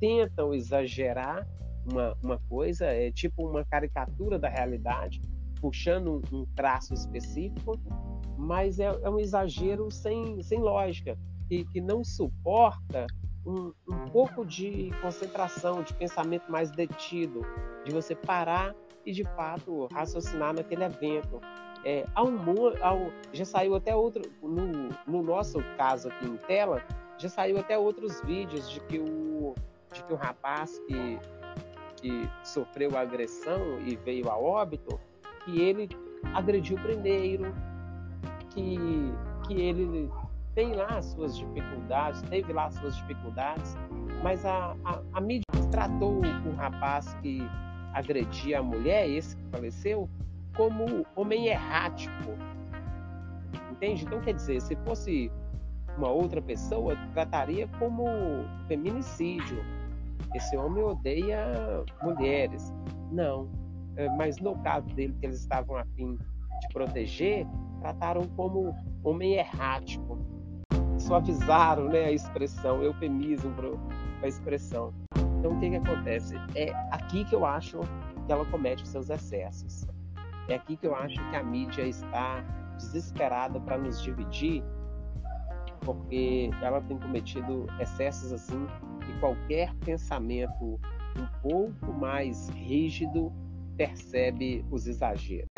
tentam 0.00 0.54
exagerar 0.54 1.46
uma, 1.84 2.16
uma 2.22 2.38
coisa, 2.48 2.86
é 2.86 3.12
tipo 3.12 3.46
uma 3.46 3.66
caricatura 3.66 4.38
da 4.38 4.48
realidade, 4.48 5.20
puxando 5.60 6.22
um, 6.32 6.44
traço 6.54 6.94
específico, 6.94 7.78
mas 8.36 8.78
é, 8.78 8.86
é, 8.86 9.10
um 9.10 9.18
exagero 9.18 9.90
sem, 9.90 10.42
sem 10.42 10.60
lógica, 10.60 11.18
e 11.50 11.64
que 11.64 11.80
não 11.80 12.04
suporta 12.04 13.06
um, 13.44 13.72
um 13.88 14.08
pouco 14.10 14.44
de 14.44 14.90
concentração, 15.00 15.82
de 15.82 15.94
pensamento 15.94 16.50
mais 16.50 16.70
detido, 16.70 17.40
de 17.84 17.92
você 17.92 18.14
parar 18.14 18.74
e 19.04 19.12
de 19.12 19.24
fato 19.24 19.88
raciocinar 19.92 20.54
naquele 20.54 20.84
evento. 20.84 21.40
É, 21.84 22.04
já 23.32 23.44
saiu 23.44 23.74
até 23.74 23.94
outro, 23.94 24.22
no, 24.42 24.88
no 25.06 25.22
nosso 25.22 25.58
caso 25.76 26.08
aqui 26.08 26.26
em 26.26 26.36
tela, 26.36 26.82
já 27.16 27.28
saiu 27.28 27.58
até 27.58 27.78
outros 27.78 28.20
vídeos 28.22 28.68
de 28.68 28.80
que 28.80 28.98
o, 28.98 29.54
de 29.92 30.02
que 30.02 30.12
o 30.12 30.16
rapaz 30.16 30.78
que, 30.80 31.18
que 31.96 32.30
sofreu 32.44 32.96
agressão 32.96 33.80
e 33.86 33.96
veio 33.96 34.28
a 34.28 34.36
óbito, 34.36 34.98
que 35.48 35.62
ele 35.62 35.88
agrediu 36.34 36.76
primeiro, 36.78 37.54
que, 38.50 38.76
que 39.46 39.54
ele 39.54 40.10
tem 40.54 40.74
lá 40.74 40.98
as 40.98 41.06
suas 41.06 41.38
dificuldades, 41.38 42.20
teve 42.22 42.52
lá 42.52 42.66
as 42.66 42.74
suas 42.74 42.96
dificuldades, 42.96 43.76
mas 44.22 44.44
a, 44.44 44.76
a, 44.84 45.00
a 45.14 45.20
mídia 45.20 45.44
tratou 45.70 46.20
o 46.20 46.54
rapaz 46.56 47.14
que 47.22 47.40
agredia 47.94 48.58
a 48.58 48.62
mulher, 48.62 49.08
esse 49.08 49.36
que 49.36 49.44
faleceu, 49.50 50.08
como 50.54 51.06
homem 51.16 51.46
errático. 51.46 52.32
Entende? 53.70 54.04
Então, 54.04 54.20
quer 54.20 54.34
dizer, 54.34 54.60
se 54.60 54.76
fosse 54.84 55.30
uma 55.96 56.08
outra 56.08 56.42
pessoa, 56.42 56.96
trataria 57.14 57.68
como 57.78 58.04
feminicídio. 58.66 59.64
Esse 60.34 60.56
homem 60.56 60.82
odeia 60.82 61.84
mulheres. 62.02 62.72
Não. 63.10 63.48
É, 63.98 64.08
mas 64.10 64.38
no 64.38 64.56
caso 64.62 64.86
dele, 64.94 65.14
que 65.18 65.26
eles 65.26 65.40
estavam 65.40 65.76
a 65.76 65.84
fim 65.96 66.14
de 66.14 66.68
proteger, 66.72 67.44
trataram 67.80 68.22
como 68.36 68.72
homem 69.02 69.34
errático 69.34 70.16
suavizaram 70.98 71.88
né, 71.88 72.04
a 72.04 72.12
expressão, 72.12 72.82
eufemismo 72.82 73.52
para 73.54 73.68
a 74.22 74.28
expressão. 74.28 74.94
Então, 75.38 75.52
o 75.52 75.60
que, 75.60 75.70
que 75.70 75.76
acontece? 75.76 76.34
É 76.54 76.70
aqui 76.92 77.24
que 77.24 77.34
eu 77.34 77.44
acho 77.44 77.80
que 78.26 78.32
ela 78.32 78.44
comete 78.46 78.84
os 78.84 78.88
seus 78.88 79.10
excessos. 79.10 79.86
É 80.48 80.54
aqui 80.54 80.76
que 80.76 80.86
eu 80.86 80.94
acho 80.94 81.16
que 81.30 81.36
a 81.36 81.42
mídia 81.42 81.82
está 81.82 82.44
desesperada 82.76 83.60
para 83.60 83.78
nos 83.78 84.00
dividir, 84.02 84.62
porque 85.84 86.50
ela 86.62 86.80
tem 86.82 86.98
cometido 86.98 87.66
excessos 87.80 88.32
assim, 88.32 88.66
e 89.08 89.20
qualquer 89.20 89.74
pensamento 89.76 90.80
um 91.16 91.26
pouco 91.42 91.92
mais 91.92 92.48
rígido 92.50 93.32
percebe 93.78 94.64
os 94.70 94.86
exageros 94.86 95.48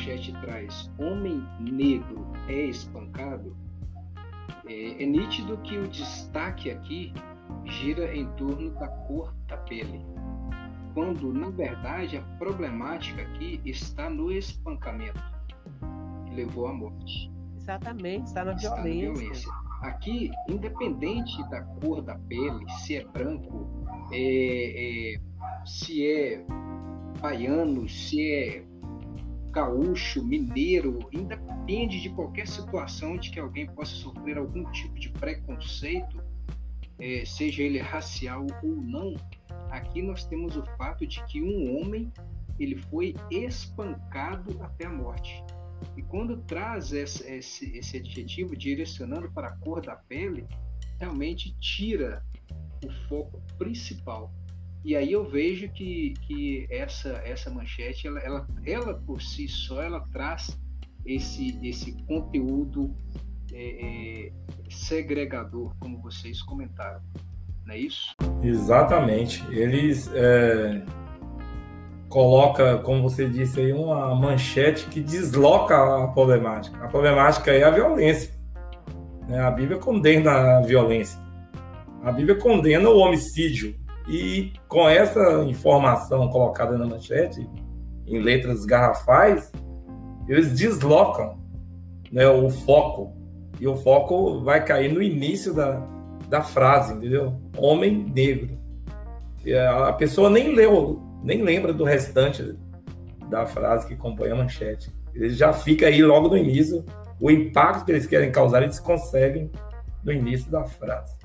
manchete 0.00 0.32
traz 0.40 0.90
homem 0.98 1.42
negro 1.60 2.26
é 2.48 2.66
espancado, 2.66 3.56
É, 4.66 5.02
é 5.02 5.06
nítido 5.06 5.58
que 5.58 5.76
o 5.76 5.88
destaque 5.88 6.70
aqui 6.70 7.12
gira 7.64 8.14
em 8.14 8.26
torno 8.36 8.70
da 8.78 8.86
cor 8.86 9.34
da 9.48 9.56
pele, 9.56 10.00
quando 10.94 11.32
na 11.32 11.50
verdade 11.50 12.18
a 12.18 12.22
problemática 12.38 13.22
aqui 13.22 13.60
está 13.64 14.08
no 14.08 14.30
espancamento 14.30 15.20
que 16.26 16.34
levou 16.36 16.68
à 16.68 16.72
morte. 16.72 17.32
Exatamente, 17.56 18.26
está 18.26 18.44
na 18.44 18.52
está 18.52 18.76
violência. 18.76 19.08
Na 19.08 19.14
violência. 19.14 19.50
Aqui, 19.82 20.30
independente 20.48 21.50
da 21.50 21.62
cor 21.62 22.00
da 22.02 22.16
pele, 22.28 22.64
se 22.84 22.96
é 22.96 23.04
branco, 23.04 23.66
é, 24.12 25.14
é, 25.14 25.20
se 25.64 26.06
é 26.06 26.44
baiano, 27.20 27.88
se 27.88 28.32
é 28.32 28.64
gaúcho, 29.50 30.24
mineiro, 30.24 31.08
independe 31.12 32.00
de 32.00 32.10
qualquer 32.10 32.46
situação 32.46 33.16
de 33.16 33.30
que 33.30 33.40
alguém 33.40 33.66
possa 33.66 33.92
sofrer 33.92 34.38
algum 34.38 34.64
tipo 34.70 34.94
de 34.98 35.10
preconceito, 35.10 36.22
é, 36.98 37.24
seja 37.24 37.62
ele 37.62 37.78
racial 37.78 38.46
ou 38.62 38.76
não, 38.76 39.14
aqui 39.70 40.02
nós 40.02 40.24
temos 40.24 40.56
o 40.56 40.64
fato 40.76 41.06
de 41.06 41.24
que 41.26 41.42
um 41.42 41.78
homem 41.78 42.12
ele 42.58 42.76
foi 42.76 43.14
espancado 43.30 44.62
até 44.62 44.86
a 44.86 44.92
morte. 44.92 45.42
E 45.96 46.02
quando 46.02 46.36
traz 46.42 46.92
esse, 46.92 47.26
esse, 47.26 47.76
esse 47.76 47.96
adjetivo 47.96 48.54
direcionando 48.54 49.30
para 49.32 49.48
a 49.48 49.56
cor 49.56 49.80
da 49.80 49.96
pele, 49.96 50.46
realmente 50.98 51.56
tira 51.58 52.22
o 52.84 52.90
foco 53.08 53.40
principal. 53.56 54.30
E 54.84 54.96
aí 54.96 55.12
eu 55.12 55.28
vejo 55.28 55.68
que, 55.70 56.14
que 56.26 56.66
essa, 56.70 57.10
essa 57.24 57.50
manchete, 57.50 58.06
ela, 58.06 58.20
ela, 58.20 58.46
ela 58.64 58.94
por 58.94 59.20
si 59.20 59.46
só, 59.46 59.82
ela 59.82 60.00
traz 60.12 60.58
esse, 61.04 61.58
esse 61.62 61.92
conteúdo 62.04 62.94
é, 63.52 64.26
é, 64.26 64.32
segregador, 64.70 65.74
como 65.78 66.00
vocês 66.00 66.42
comentaram. 66.42 67.00
Não 67.66 67.74
é 67.74 67.78
isso? 67.78 68.14
Exatamente. 68.42 69.44
Eles 69.50 70.10
é, 70.14 70.82
coloca, 72.08 72.78
como 72.78 73.02
você 73.02 73.28
disse 73.28 73.60
aí, 73.60 73.72
uma 73.72 74.14
manchete 74.14 74.86
que 74.86 75.00
desloca 75.00 75.76
a 75.76 76.08
problemática. 76.08 76.84
A 76.84 76.88
problemática 76.88 77.50
é 77.52 77.62
a 77.64 77.70
violência. 77.70 78.32
Né? 79.28 79.38
A 79.40 79.50
Bíblia 79.50 79.78
condena 79.78 80.58
a 80.58 80.60
violência. 80.60 81.18
A 82.02 82.10
Bíblia 82.10 82.36
condena 82.36 82.88
o 82.88 82.98
homicídio. 82.98 83.76
E 84.08 84.52
com 84.68 84.88
essa 84.88 85.44
informação 85.44 86.28
colocada 86.28 86.76
na 86.76 86.86
manchete, 86.86 87.48
em 88.06 88.18
letras 88.20 88.64
garrafais, 88.64 89.52
eles 90.28 90.52
deslocam 90.58 91.38
né, 92.10 92.28
o 92.28 92.48
foco. 92.50 93.14
E 93.60 93.68
o 93.68 93.76
foco 93.76 94.40
vai 94.40 94.64
cair 94.64 94.92
no 94.92 95.02
início 95.02 95.54
da, 95.54 95.86
da 96.28 96.42
frase, 96.42 96.94
entendeu? 96.94 97.38
Homem 97.56 98.06
negro. 98.14 98.58
E 99.44 99.54
a 99.54 99.92
pessoa 99.92 100.28
nem 100.28 100.54
leu 100.54 101.10
nem 101.22 101.42
lembra 101.42 101.72
do 101.72 101.84
restante 101.84 102.56
da 103.28 103.46
frase 103.46 103.86
que 103.86 103.96
compõe 103.96 104.30
a 104.30 104.34
manchete. 104.34 104.92
Ele 105.14 105.30
já 105.30 105.52
fica 105.52 105.86
aí 105.86 106.02
logo 106.02 106.28
no 106.28 106.36
início, 106.36 106.84
o 107.20 107.30
impacto 107.30 107.84
que 107.84 107.92
eles 107.92 108.06
querem 108.06 108.32
causar, 108.32 108.62
eles 108.62 108.80
conseguem 108.80 109.50
no 110.02 110.12
início 110.12 110.50
da 110.50 110.64
frase. 110.64 111.18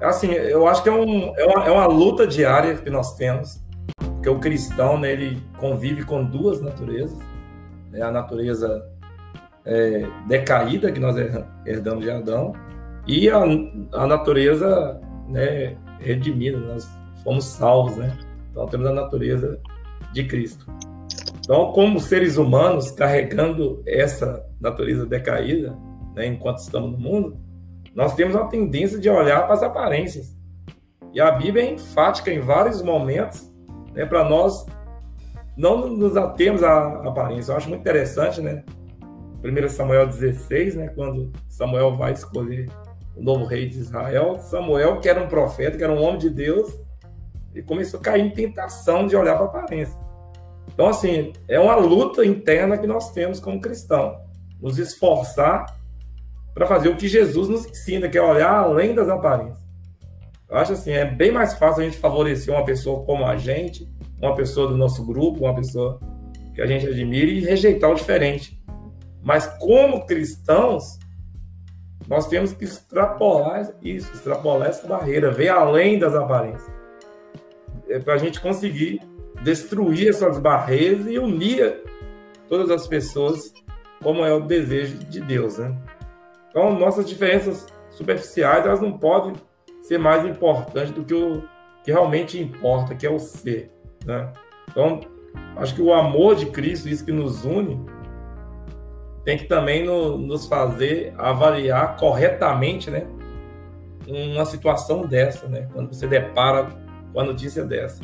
Assim, 0.00 0.30
eu 0.30 0.66
acho 0.68 0.82
que 0.82 0.88
é, 0.88 0.92
um, 0.92 1.36
é, 1.36 1.44
uma, 1.44 1.64
é 1.64 1.70
uma 1.70 1.86
luta 1.86 2.26
diária 2.26 2.76
que 2.76 2.88
nós 2.88 3.16
temos, 3.16 3.60
porque 3.96 4.28
o 4.28 4.38
cristão, 4.38 4.98
né, 4.98 5.12
ele 5.12 5.42
convive 5.58 6.04
com 6.04 6.24
duas 6.24 6.60
naturezas, 6.60 7.18
né, 7.90 8.02
a 8.02 8.10
natureza 8.10 8.88
é, 9.64 10.06
decaída 10.26 10.92
que 10.92 11.00
nós 11.00 11.16
herdamos 11.66 12.04
de 12.04 12.10
Adão 12.10 12.52
e 13.06 13.28
a, 13.28 13.42
a 13.92 14.06
natureza 14.06 15.00
né, 15.28 15.76
redimida, 15.98 16.58
nós 16.58 16.88
fomos 17.24 17.44
salvos, 17.44 17.96
né? 17.96 18.16
Então 18.50 18.66
temos 18.66 18.86
a 18.86 18.92
natureza 18.92 19.58
de 20.12 20.24
Cristo. 20.24 20.66
Então, 21.40 21.72
como 21.72 22.00
seres 22.00 22.36
humanos, 22.36 22.90
carregando 22.90 23.82
essa 23.86 24.44
natureza 24.60 25.06
decaída, 25.06 25.76
né, 26.14 26.26
enquanto 26.26 26.58
estamos 26.58 26.92
no 26.92 26.98
mundo, 26.98 27.38
nós 27.98 28.14
temos 28.14 28.36
uma 28.36 28.48
tendência 28.48 28.96
de 28.96 29.10
olhar 29.10 29.44
para 29.44 29.54
as 29.54 29.62
aparências. 29.64 30.32
E 31.12 31.20
a 31.20 31.32
Bíblia 31.32 31.64
é 31.64 31.72
enfática 31.72 32.32
em 32.32 32.38
vários 32.38 32.80
momentos 32.80 33.52
né, 33.92 34.06
para 34.06 34.22
nós 34.22 34.64
não 35.56 35.88
nos 35.88 36.16
atemos 36.16 36.62
à 36.62 37.02
aparência. 37.02 37.50
Eu 37.50 37.56
acho 37.56 37.68
muito 37.68 37.80
interessante, 37.80 38.40
né? 38.40 38.62
1 39.42 39.68
Samuel 39.68 40.06
16, 40.06 40.76
né, 40.76 40.88
quando 40.94 41.32
Samuel 41.48 41.96
vai 41.96 42.12
escolher 42.12 42.70
o 43.16 43.20
novo 43.20 43.44
rei 43.44 43.66
de 43.66 43.80
Israel, 43.80 44.38
Samuel, 44.38 45.00
que 45.00 45.08
era 45.08 45.20
um 45.20 45.26
profeta, 45.26 45.76
que 45.76 45.82
era 45.82 45.92
um 45.92 46.00
homem 46.00 46.18
de 46.18 46.30
Deus, 46.30 46.72
e 47.52 47.60
começou 47.62 47.98
a 47.98 48.02
cair 48.04 48.24
em 48.24 48.30
tentação 48.30 49.08
de 49.08 49.16
olhar 49.16 49.34
para 49.34 49.46
a 49.46 49.48
aparência. 49.48 49.98
Então, 50.72 50.86
assim, 50.86 51.32
é 51.48 51.58
uma 51.58 51.74
luta 51.74 52.24
interna 52.24 52.78
que 52.78 52.86
nós 52.86 53.10
temos 53.10 53.40
como 53.40 53.60
cristão. 53.60 54.20
Nos 54.60 54.78
esforçar 54.78 55.77
para 56.58 56.66
fazer 56.66 56.88
o 56.88 56.96
que 56.96 57.06
Jesus 57.06 57.48
nos 57.48 57.64
ensina, 57.64 58.08
que 58.08 58.18
é 58.18 58.22
olhar 58.22 58.52
além 58.52 58.92
das 58.92 59.08
aparências. 59.08 59.64
Eu 60.50 60.56
acho 60.56 60.72
assim, 60.72 60.90
é 60.90 61.04
bem 61.04 61.30
mais 61.30 61.54
fácil 61.54 61.82
a 61.82 61.84
gente 61.84 61.98
favorecer 61.98 62.52
uma 62.52 62.64
pessoa 62.64 63.04
como 63.04 63.24
a 63.24 63.36
gente, 63.36 63.88
uma 64.20 64.34
pessoa 64.34 64.66
do 64.66 64.76
nosso 64.76 65.06
grupo, 65.06 65.44
uma 65.44 65.54
pessoa 65.54 66.00
que 66.56 66.60
a 66.60 66.66
gente 66.66 66.84
admira 66.84 67.30
e 67.30 67.38
rejeitar 67.38 67.88
o 67.88 67.94
diferente. 67.94 68.60
Mas 69.22 69.46
como 69.60 70.04
cristãos, 70.04 70.98
nós 72.08 72.26
temos 72.26 72.52
que 72.52 72.64
extrapolar 72.64 73.70
isso, 73.80 74.12
extrapolar 74.12 74.68
essa 74.68 74.84
barreira, 74.84 75.30
ver 75.30 75.50
além 75.50 75.96
das 75.96 76.14
aparências 76.14 76.78
é 77.88 77.98
para 77.98 78.14
a 78.14 78.18
gente 78.18 78.40
conseguir 78.40 79.00
destruir 79.42 80.08
essas 80.08 80.38
barreiras 80.38 81.06
e 81.06 81.18
unir 81.18 81.82
todas 82.48 82.70
as 82.70 82.86
pessoas 82.86 83.52
como 84.02 84.24
é 84.24 84.32
o 84.32 84.40
desejo 84.40 84.98
de 84.98 85.20
Deus, 85.20 85.58
né? 85.58 85.74
Então, 86.58 86.76
nossas 86.76 87.06
diferenças 87.06 87.68
superficiais, 87.88 88.66
elas 88.66 88.80
não 88.80 88.98
podem 88.98 89.32
ser 89.80 89.96
mais 89.96 90.26
importantes 90.26 90.90
do 90.90 91.04
que 91.04 91.14
o 91.14 91.44
que 91.84 91.92
realmente 91.92 92.36
importa, 92.36 92.96
que 92.96 93.06
é 93.06 93.10
o 93.10 93.20
ser, 93.20 93.70
né? 94.04 94.32
Então, 94.68 94.98
acho 95.56 95.72
que 95.72 95.80
o 95.80 95.94
amor 95.94 96.34
de 96.34 96.46
Cristo, 96.46 96.88
isso 96.88 97.04
que 97.04 97.12
nos 97.12 97.44
une, 97.44 97.80
tem 99.24 99.38
que 99.38 99.44
também 99.44 99.86
no, 99.86 100.18
nos 100.18 100.48
fazer 100.48 101.14
avaliar 101.16 101.96
corretamente, 101.96 102.90
né? 102.90 103.06
Uma 104.08 104.44
situação 104.44 105.06
dessa, 105.06 105.46
né? 105.46 105.68
Quando 105.72 105.94
você 105.94 106.08
depara 106.08 106.66
com 107.12 107.20
a 107.20 107.24
notícia 107.24 107.64
dessa. 107.64 108.02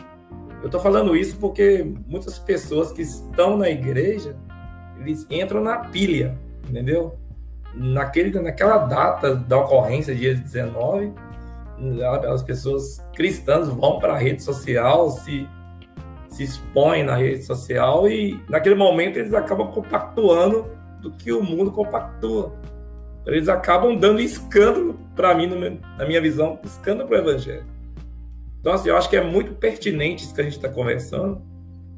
Eu 0.60 0.66
estou 0.66 0.80
falando 0.80 1.16
isso 1.16 1.38
porque 1.40 1.92
muitas 2.06 2.38
pessoas 2.38 2.92
que 2.92 3.02
estão 3.02 3.56
na 3.56 3.68
igreja, 3.68 4.36
eles 5.00 5.26
entram 5.28 5.60
na 5.60 5.78
pilha, 5.78 6.38
entendeu? 6.68 7.18
Naquele, 7.76 8.38
naquela 8.40 8.78
data 8.78 9.34
da 9.34 9.58
ocorrência, 9.58 10.14
dia 10.14 10.34
19, 10.34 11.12
as 12.32 12.42
pessoas 12.42 13.04
cristãs 13.14 13.68
vão 13.68 13.98
para 13.98 14.14
a 14.14 14.18
rede 14.18 14.42
social, 14.42 15.10
se, 15.10 15.48
se 16.28 16.44
expõem 16.44 17.02
na 17.02 17.16
rede 17.16 17.42
social 17.42 18.08
e 18.08 18.40
naquele 18.48 18.76
momento 18.76 19.18
eles 19.18 19.34
acabam 19.34 19.68
compactuando 19.72 20.66
do 21.00 21.10
que 21.10 21.32
o 21.32 21.42
mundo 21.42 21.72
compactua. 21.72 22.52
Eles 23.26 23.48
acabam 23.48 23.96
dando 23.96 24.20
escândalo, 24.20 24.98
para 25.16 25.34
mim, 25.34 25.48
na 25.98 26.06
minha 26.06 26.20
visão, 26.20 26.58
escândalo 26.62 27.08
para 27.08 27.18
o 27.18 27.20
evangelho. 27.20 27.64
Então, 28.60 28.72
assim, 28.72 28.88
eu 28.88 28.96
acho 28.96 29.10
que 29.10 29.16
é 29.16 29.22
muito 29.22 29.52
pertinente 29.54 30.24
isso 30.24 30.34
que 30.34 30.40
a 30.40 30.44
gente 30.44 30.56
está 30.56 30.68
conversando, 30.68 31.40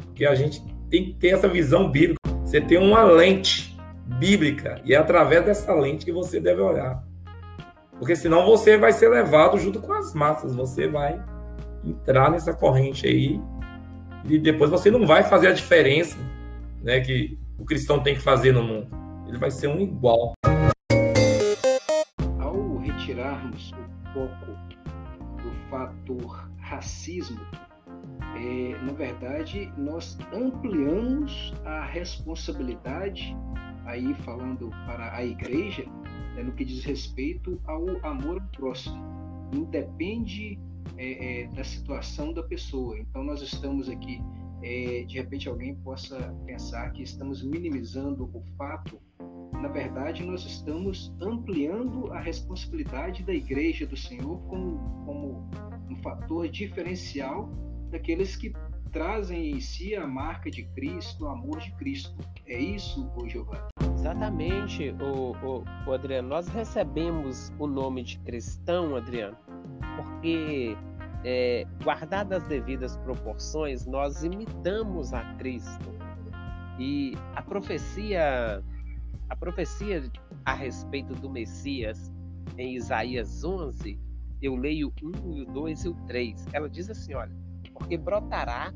porque 0.05 0.25
a 0.25 0.35
gente 0.35 0.63
tem 0.91 1.05
que 1.05 1.15
ter 1.15 1.29
essa 1.29 1.49
visão 1.49 1.91
bíblica. 1.91 2.21
Você 2.45 2.61
tem 2.61 2.79
uma 2.79 3.03
lente 3.05 3.76
bíblica 4.07 4.81
e 4.85 4.95
é 4.95 4.97
através 4.97 5.45
dessa 5.45 5.75
lente 5.75 6.05
que 6.05 6.13
você 6.13 6.41
deve 6.41 6.61
olhar. 6.61 7.03
Porque 7.99 8.15
senão 8.15 8.45
você 8.45 8.77
vai 8.77 8.93
ser 8.93 9.09
levado 9.09 9.59
junto 9.59 9.81
com 9.81 9.93
as 9.93 10.15
massas, 10.15 10.55
você 10.55 10.87
vai 10.87 11.23
entrar 11.85 12.31
nessa 12.31 12.53
corrente 12.53 13.07
aí 13.07 13.41
e 14.25 14.39
depois 14.39 14.71
você 14.71 14.91
não 14.91 15.07
vai 15.07 15.23
fazer 15.23 15.49
a 15.49 15.53
diferença 15.53 16.19
né, 16.83 17.01
que 17.01 17.39
o 17.59 17.65
cristão 17.65 18.03
tem 18.03 18.15
que 18.15 18.21
fazer 18.21 18.53
no 18.53 18.63
mundo. 18.63 18.89
Ele 19.27 19.39
vai 19.39 19.51
ser 19.51 19.69
um 19.69 19.81
igual. 19.81 20.35
Ao 22.39 22.77
retirarmos 22.79 23.73
o 23.73 24.13
foco 24.13 24.53
do 25.43 25.51
fator 25.71 26.49
racismo, 26.59 27.41
é, 28.37 28.77
na 28.83 28.93
verdade, 28.93 29.73
nós 29.77 30.19
ampliamos 30.33 31.55
a 31.65 31.85
responsabilidade, 31.85 33.37
aí 33.87 34.15
falando 34.15 34.71
para 34.85 35.15
a 35.17 35.25
igreja, 35.25 35.85
né, 36.35 36.43
no 36.43 36.53
que 36.53 36.65
diz 36.65 36.85
respeito 36.85 37.61
ao 37.65 37.89
amor 38.05 38.41
ao 38.41 38.49
próximo. 38.49 38.97
Independe 39.53 40.59
é, 40.97 41.43
é, 41.43 41.47
da 41.49 41.65
situação 41.65 42.33
da 42.33 42.43
pessoa. 42.43 42.99
Então, 42.99 43.25
nós 43.25 43.41
estamos 43.41 43.89
aqui, 43.89 44.21
é, 44.63 45.05
de 45.05 45.17
repente, 45.17 45.49
alguém 45.49 45.75
possa 45.77 46.35
pensar 46.45 46.91
que 46.93 47.03
estamos 47.03 47.43
minimizando 47.43 48.25
o 48.35 48.43
fato 48.57 49.01
na 49.61 49.69
verdade, 49.69 50.23
nós 50.25 50.45
estamos 50.45 51.13
ampliando 51.21 52.13
a 52.13 52.21
responsabilidade 52.21 53.23
da 53.23 53.33
Igreja 53.33 53.87
do 53.87 53.97
Senhor 53.97 54.39
como, 54.49 54.79
como 55.05 55.51
um 55.91 55.97
fator 56.03 56.49
diferencial 56.49 57.51
daqueles 57.91 58.37
que 58.37 58.53
trazem 58.93 59.53
em 59.53 59.61
si 59.61 59.95
a 59.95 60.07
marca 60.07 60.51
de 60.51 60.65
Cristo, 60.65 61.25
o 61.25 61.29
amor 61.29 61.61
de 61.61 61.73
Cristo. 61.73 62.15
É 62.47 62.59
isso, 62.59 63.11
o 63.17 63.29
Giovanni? 63.29 63.69
Exatamente, 63.95 64.95
o, 65.01 65.65
o, 65.87 65.93
Adriano. 65.93 66.29
Nós 66.29 66.49
recebemos 66.49 67.53
o 67.59 67.67
nome 67.67 68.03
de 68.03 68.19
cristão, 68.21 68.95
Adriano, 68.95 69.37
porque 69.97 70.77
é, 71.25 71.67
guardadas 71.83 72.43
as 72.43 72.49
devidas 72.49 72.97
proporções, 72.99 73.85
nós 73.87 74.23
imitamos 74.23 75.13
a 75.13 75.23
Cristo. 75.35 75.95
E 76.79 77.15
a 77.35 77.43
profecia, 77.43 78.63
a 79.29 79.37
profecia 79.37 80.11
a 80.45 80.53
respeito 80.53 81.15
do 81.15 81.29
Messias 81.29 82.13
em 82.59 82.77
Isaías 82.77 83.43
11, 83.43 83.99
eu 84.41 84.55
leio 84.55 84.93
o 85.03 85.07
1, 85.07 85.43
o 85.43 85.45
2 85.47 85.85
e 85.85 85.89
o 85.89 85.95
3. 86.07 86.47
Ela 86.53 86.69
diz 86.69 86.89
assim, 86.89 87.15
olha, 87.15 87.33
porque 87.79 87.99
brotará 87.99 88.73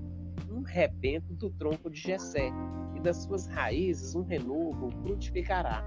um 0.51 0.61
rebento 0.63 1.33
do 1.35 1.51
tronco 1.51 1.91
de 1.91 1.99
Jessé, 1.99 2.51
e 2.95 3.01
das 3.01 3.19
suas 3.19 3.47
raízes 3.47 4.15
um 4.15 4.23
renovo 4.23 4.91
frutificará, 5.03 5.83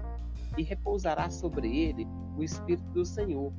e 0.58 0.62
repousará 0.62 1.30
sobre 1.30 1.76
ele 1.76 2.06
o 2.36 2.42
Espírito 2.42 2.90
do 2.90 3.04
Senhor, 3.04 3.52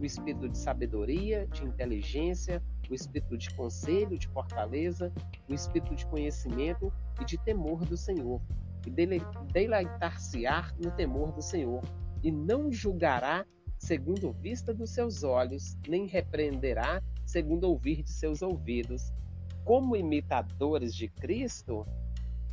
o 0.00 0.04
espírito 0.04 0.48
de 0.48 0.56
sabedoria, 0.56 1.46
de 1.48 1.64
inteligência, 1.64 2.62
o 2.90 2.94
espírito 2.94 3.36
de 3.36 3.54
conselho, 3.54 4.18
de 4.18 4.26
fortaleza, 4.28 5.12
o 5.48 5.54
espírito 5.54 5.94
de 5.94 6.06
conhecimento 6.06 6.92
e 7.20 7.24
de 7.24 7.38
temor 7.38 7.84
do 7.84 7.96
Senhor. 7.96 8.40
E 8.86 8.90
deleitar-se-á 9.52 10.72
no 10.82 10.90
temor 10.92 11.32
do 11.32 11.42
Senhor, 11.42 11.82
e 12.22 12.32
não 12.32 12.72
julgará 12.72 13.44
segundo 13.78 14.32
vista 14.32 14.72
dos 14.72 14.90
seus 14.90 15.22
olhos, 15.22 15.76
nem 15.86 16.06
repreenderá 16.06 17.02
segundo 17.32 17.64
ouvir 17.64 18.02
de 18.02 18.10
seus 18.10 18.42
ouvidos. 18.42 19.10
Como 19.64 19.96
imitadores 19.96 20.94
de 20.94 21.08
Cristo, 21.08 21.86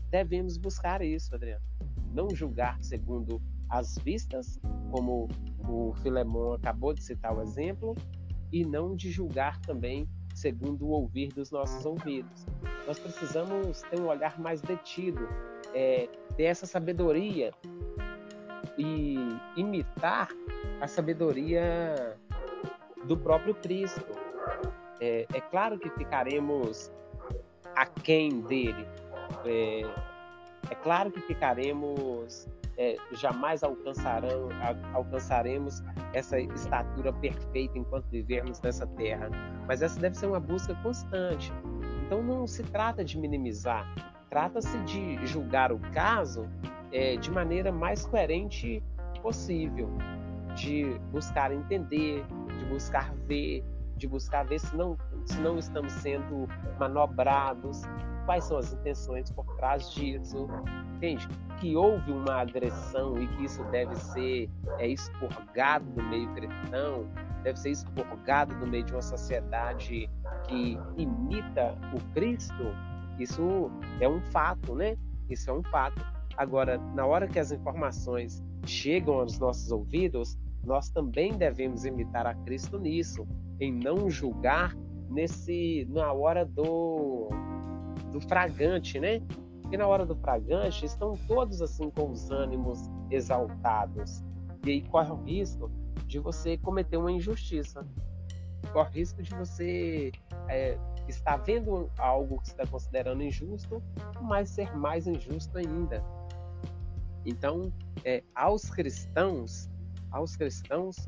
devemos 0.10 0.58
buscar 0.58 1.02
isso, 1.02 1.36
Adriano. 1.36 1.66
Não 2.14 2.30
julgar 2.30 2.82
segundo 2.82 3.42
as 3.70 3.98
vistas, 3.98 4.58
como 4.90 5.28
o 5.68 5.94
Filemon 6.02 6.54
acabou 6.54 6.94
de 6.94 7.04
citar 7.04 7.36
o 7.36 7.42
exemplo, 7.42 7.94
e 8.54 8.64
não 8.66 8.96
de 8.96 9.12
julgar 9.12 9.60
também 9.62 10.08
segundo 10.34 10.86
o 10.86 10.92
ouvir 10.92 11.28
dos 11.34 11.52
nossos 11.52 11.86
ouvidos. 11.86 12.46
Nós 12.88 12.98
precisamos 12.98 13.82
ter 13.82 14.00
um 14.00 14.08
olhar 14.08 14.40
mais 14.40 14.62
detido, 14.62 15.28
é, 15.74 16.08
ter 16.38 16.44
essa 16.44 16.66
sabedoria 16.66 17.52
e 18.78 19.18
imitar 19.58 20.30
a 20.80 20.88
sabedoria 20.88 22.18
do 23.06 23.18
próprio 23.18 23.54
Cristo. 23.54 24.29
É, 25.00 25.26
é 25.34 25.42
claro 25.42 25.80
que 25.80 25.90
ficaremos 25.92 26.92
aquém 27.76 28.42
dele. 28.42 28.88
É, 29.46 29.82
é 30.70 30.76
claro 30.76 31.12
que 31.12 31.22
ficaremos 31.22 32.48
é, 32.78 32.96
jamais 33.12 33.62
alcançarão, 33.62 34.50
alcançaremos 34.94 35.84
essa 36.14 36.40
estatura 36.40 37.12
perfeita 37.12 37.78
enquanto 37.78 38.06
vivermos 38.10 38.62
nessa 38.62 38.88
terra. 38.88 39.30
Mas 39.68 39.82
essa 39.82 40.00
deve 40.00 40.16
ser 40.16 40.28
uma 40.28 40.40
busca 40.40 40.74
constante. 40.76 41.52
Então 42.06 42.24
não 42.24 42.48
se 42.48 42.64
trata 42.64 43.04
de 43.04 43.18
minimizar, 43.20 43.86
trata-se 44.30 44.78
de 44.80 45.26
julgar 45.28 45.72
o 45.72 45.80
caso 45.92 46.50
é, 46.92 47.18
de 47.18 47.30
maneira 47.30 47.72
mais 47.72 48.06
coerente 48.06 48.82
possível, 49.22 49.90
de 50.56 50.86
buscar 51.12 51.52
entender, 51.52 52.26
de 52.58 52.66
buscar 52.66 53.14
ver, 53.28 53.64
de 54.00 54.08
buscar 54.08 54.44
ver 54.46 54.60
se 54.60 54.76
não, 54.76 54.98
se 55.26 55.40
não 55.42 55.60
estamos 55.60 55.92
sendo 55.94 56.48
manobrados, 56.80 57.84
quais 58.26 58.46
são 58.46 58.58
as 58.58 58.74
intenções 58.74 59.30
por 59.32 59.46
trás 59.58 59.92
disso, 59.92 60.48
entende? 60.96 61.28
Que 61.60 61.76
houve 61.76 62.12
uma 62.12 62.42
agressão 62.42 63.22
e 63.22 63.28
que 63.28 63.46
isso 63.46 63.64
deve 63.66 63.96
ser 63.96 64.50
é, 64.78 64.88
expurgado 64.88 65.86
do 65.92 66.04
meio 66.04 66.34
cristão, 66.34 67.06
deve 67.44 67.60
ser 67.60 67.72
expurgado 67.72 68.56
no 68.56 68.68
meio 68.68 68.86
de 68.86 68.94
uma 68.94 69.02
sociedade 69.02 70.10
que 70.48 70.80
imita 70.98 71.76
o 71.94 72.14
Cristo, 72.14 72.74
isso 73.20 73.70
é 74.00 74.08
um 74.08 74.22
fato, 74.32 74.74
né? 74.74 74.96
Isso 75.30 75.50
é 75.50 75.54
um 75.54 75.64
fato. 75.64 76.02
Agora, 76.38 76.78
na 76.96 77.06
hora 77.06 77.28
que 77.28 77.38
as 77.38 77.52
informações 77.52 78.42
chegam 78.66 79.16
aos 79.16 79.38
nossos 79.38 79.72
ouvidos, 79.72 80.38
nós 80.64 80.90
também 80.90 81.34
devemos 81.34 81.84
imitar 81.86 82.26
a 82.26 82.34
Cristo 82.34 82.80
nisso, 82.80 83.28
em 83.60 83.72
não 83.72 84.10
julgar 84.10 84.76
nesse 85.10 85.86
na 85.90 86.12
hora 86.14 86.46
do 86.46 87.30
do 88.12 88.22
fragante, 88.22 89.00
né? 89.00 89.22
Porque 89.62 89.78
na 89.78 89.88
hora 89.88 90.06
do 90.06 90.16
fragante 90.16 90.86
estão 90.86 91.14
todos 91.28 91.62
assim 91.62 91.90
com 91.92 92.10
os 92.10 92.32
ânimos 92.32 92.90
exaltados. 93.12 94.24
E 94.66 94.72
aí 94.72 94.82
corre 94.82 95.12
o 95.12 95.16
risco 95.24 95.72
de 96.08 96.20
você 96.20 96.58
cometer 96.58 96.98
uma 96.98 97.12
injustiça. 97.12 97.86
Corre 98.74 98.90
o 98.90 98.94
risco 98.94 99.22
de 99.22 99.34
você 99.36 100.12
é, 100.48 100.78
estar 101.08 101.38
vendo 101.38 101.90
algo 101.98 102.42
que 102.42 102.48
está 102.48 102.66
considerando 102.66 103.22
injusto, 103.22 103.82
mas 104.22 104.50
ser 104.50 104.76
mais 104.76 105.08
injusto 105.08 105.58
ainda. 105.58 106.04
Então, 107.26 107.72
é, 108.04 108.24
aos 108.34 108.70
cristãos, 108.70 109.70
aos 110.12 110.36
cristãos 110.36 111.08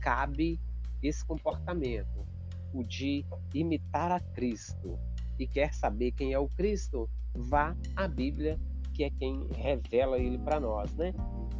cabe 0.00 0.60
esse 1.02 1.24
comportamento, 1.24 2.26
o 2.72 2.84
de 2.84 3.24
imitar 3.54 4.12
a 4.12 4.20
Cristo, 4.20 4.98
e 5.38 5.46
quer 5.46 5.72
saber 5.72 6.12
quem 6.12 6.32
é 6.32 6.38
o 6.38 6.48
Cristo, 6.48 7.08
vá 7.34 7.74
à 7.96 8.06
Bíblia, 8.06 8.60
que 8.92 9.04
é 9.04 9.10
quem 9.10 9.48
revela 9.56 10.18
ele 10.18 10.38
para 10.38 10.60
nós, 10.60 10.94
né? 10.94 11.12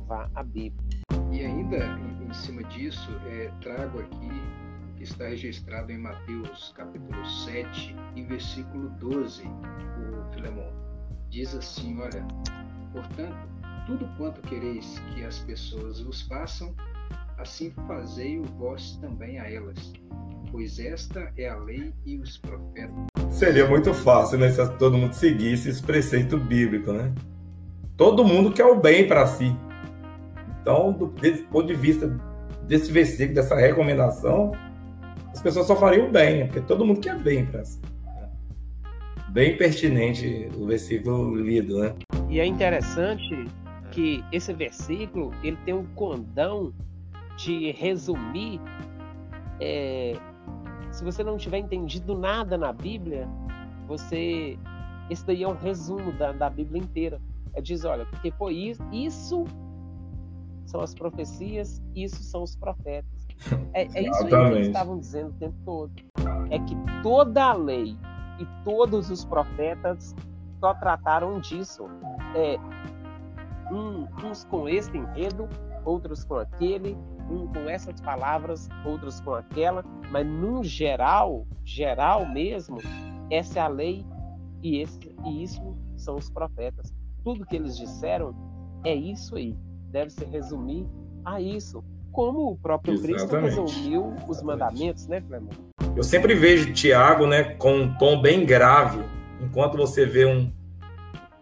Vá 0.07 0.31
à 0.35 0.43
Bíblia. 0.43 1.01
E 1.33 1.41
ainda 1.41 1.79
em, 2.29 2.33
cima 2.35 2.63
disso, 2.65 3.11
é, 3.27 3.51
trago 3.61 4.01
aqui 4.01 4.29
que 4.97 5.05
está 5.05 5.29
registrado 5.29 5.91
em 5.91 5.99
Mateus 5.99 6.73
capítulo 6.77 7.25
7 7.25 7.97
e 8.15 8.23
versículo 8.23 8.91
12, 8.99 9.45
o 9.45 10.33
Filemon. 10.33 10.71
Diz 11.31 11.55
assim, 11.55 11.99
olha, 11.99 12.27
portanto, 12.93 13.49
tudo 13.87 14.07
quanto 14.17 14.43
quereis 14.43 14.99
que 15.15 15.25
as 15.25 15.39
pessoas 15.41 16.01
vos 16.01 16.23
façam, 16.23 16.75
assim 17.41 17.73
fazei-o 17.87 18.45
vós 18.59 18.99
também 19.01 19.39
a 19.39 19.51
elas, 19.51 19.93
pois 20.51 20.79
esta 20.79 21.33
é 21.37 21.49
a 21.49 21.57
lei 21.57 21.93
e 22.05 22.19
os 22.19 22.39
profetas. 22.39 23.07
Seria 23.31 23.67
muito 23.67 23.95
fácil, 23.95 24.39
né? 24.39 24.51
Se 24.51 24.69
todo 24.77 24.99
mundo 24.99 25.15
seguisse 25.15 25.71
esse 25.71 25.83
preceito 25.83 26.37
bíblico, 26.37 26.93
né? 26.93 27.13
Todo 27.97 28.25
mundo 28.25 28.53
quer 28.53 28.67
o 28.67 28.79
bem 28.79 29.07
para 29.09 29.27
si. 29.27 29.57
Então, 30.61 30.93
do, 30.93 31.07
desse 31.07 31.43
ponto 31.45 31.67
de 31.67 31.75
vista 31.75 32.09
desse 32.67 32.93
versículo, 32.93 33.35
dessa 33.35 33.55
recomendação, 33.55 34.53
as 35.33 35.41
pessoas 35.41 35.67
só 35.67 35.77
fariam 35.77 36.09
o 36.09 36.11
bem, 36.11 36.47
porque 36.47 36.61
todo 36.61 36.85
mundo 36.85 37.01
quer 37.01 37.19
bem 37.19 37.47
para 37.47 37.65
si. 37.65 37.81
Bem 39.31 39.57
pertinente 39.57 40.49
o 40.57 40.67
versículo 40.67 41.37
lido, 41.37 41.79
né? 41.79 41.95
E 42.29 42.41
é 42.41 42.45
interessante 42.45 43.47
que 43.93 44.25
esse 44.33 44.53
versículo 44.53 45.33
ele 45.43 45.57
tem 45.65 45.73
um 45.75 45.87
condão 45.95 46.73
de 47.45 47.73
resumir 47.73 48.61
é, 49.61 50.15
se 50.91 51.05
você 51.05 51.23
não 51.23 51.37
tiver 51.37 51.59
entendido 51.59 52.17
nada 52.17 52.57
na 52.57 52.73
Bíblia, 52.73 53.29
você. 53.87 54.59
Esse 55.09 55.27
daí 55.27 55.43
é 55.43 55.49
um 55.49 55.57
resumo 55.57 56.13
da, 56.13 56.33
da 56.33 56.49
Bíblia 56.49 56.81
inteira. 56.81 57.21
É 57.53 57.61
diz, 57.61 57.85
olha, 57.85 58.07
porque 58.07 58.31
foi 58.33 58.55
isso, 58.55 58.83
isso 58.93 59.45
são 60.67 60.81
as 60.81 60.95
profecias, 60.95 61.83
isso 61.97 62.23
são 62.23 62.45
os 62.45 62.55
profetas. 62.55 63.27
É, 63.73 63.83
é 63.83 64.09
isso 64.09 64.27
que 64.27 64.35
eles 64.35 64.67
estavam 64.69 64.99
dizendo 64.99 65.31
o 65.31 65.33
tempo 65.33 65.57
todo. 65.65 65.93
É 66.51 66.59
que 66.61 66.77
toda 67.03 67.45
a 67.47 67.53
lei 67.55 67.97
e 68.39 68.47
todos 68.65 69.11
os 69.11 69.25
profetas 69.25 70.15
só 70.61 70.75
trataram 70.75 71.41
disso. 71.41 71.89
É, 72.37 72.57
um, 73.73 74.07
uns 74.25 74.45
com 74.45 74.69
esse 74.69 74.97
enredo, 74.97 75.49
outros 75.85 76.25
com 76.25 76.37
aquele, 76.37 76.97
um 77.31 77.47
com 77.47 77.69
essas 77.69 78.01
palavras, 78.01 78.69
outros 78.85 79.21
com 79.21 79.35
aquela, 79.35 79.85
mas 80.11 80.27
no 80.27 80.65
geral, 80.65 81.47
geral 81.65 82.27
mesmo, 82.29 82.79
essa 83.31 83.61
é 83.61 83.63
a 83.63 83.69
lei 83.69 84.05
e, 84.63 84.81
esse, 84.81 84.99
e 85.25 85.43
isso 85.43 85.77
são 85.97 86.17
os 86.17 86.29
profetas. 86.29 86.93
Tudo 87.23 87.47
que 87.47 87.57
eles 87.57 87.77
disseram 87.77 88.35
é 88.85 88.95
isso 88.95 89.37
aí. 89.37 89.57
Deve 89.91 90.11
se 90.11 90.25
resumir 90.25 90.87
a 91.25 91.41
isso. 91.41 91.85
Como 92.13 92.51
o 92.51 92.57
próprio 92.57 92.95
Exatamente. 92.95 93.55
Cristo 93.55 93.63
resumiu 93.63 94.15
os 94.29 94.43
mandamentos, 94.43 95.07
né, 95.07 95.21
Clemão? 95.21 95.51
Eu 95.95 96.03
sempre 96.03 96.35
vejo 96.35 96.73
Tiago, 96.73 97.27
né, 97.27 97.55
com 97.55 97.73
um 97.73 97.95
tom 97.95 98.21
bem 98.21 98.45
grave, 98.45 99.05
enquanto 99.41 99.77
você 99.77 100.07
vê 100.07 100.27
um, 100.27 100.53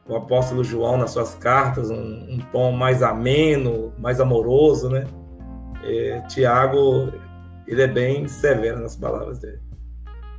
o 0.06 0.16
apóstolo 0.16 0.62
João 0.64 0.96
nas 0.96 1.10
suas 1.10 1.34
cartas, 1.34 1.90
um, 1.90 1.96
um 1.96 2.38
tom 2.52 2.72
mais 2.72 3.02
ameno, 3.02 3.92
mais 3.98 4.20
amoroso, 4.20 4.88
né? 4.88 5.06
É, 5.84 6.20
Tiago, 6.28 7.12
ele 7.66 7.82
é 7.82 7.86
bem 7.86 8.26
severo 8.26 8.80
nas 8.80 8.96
palavras 8.96 9.38
dele. 9.38 9.60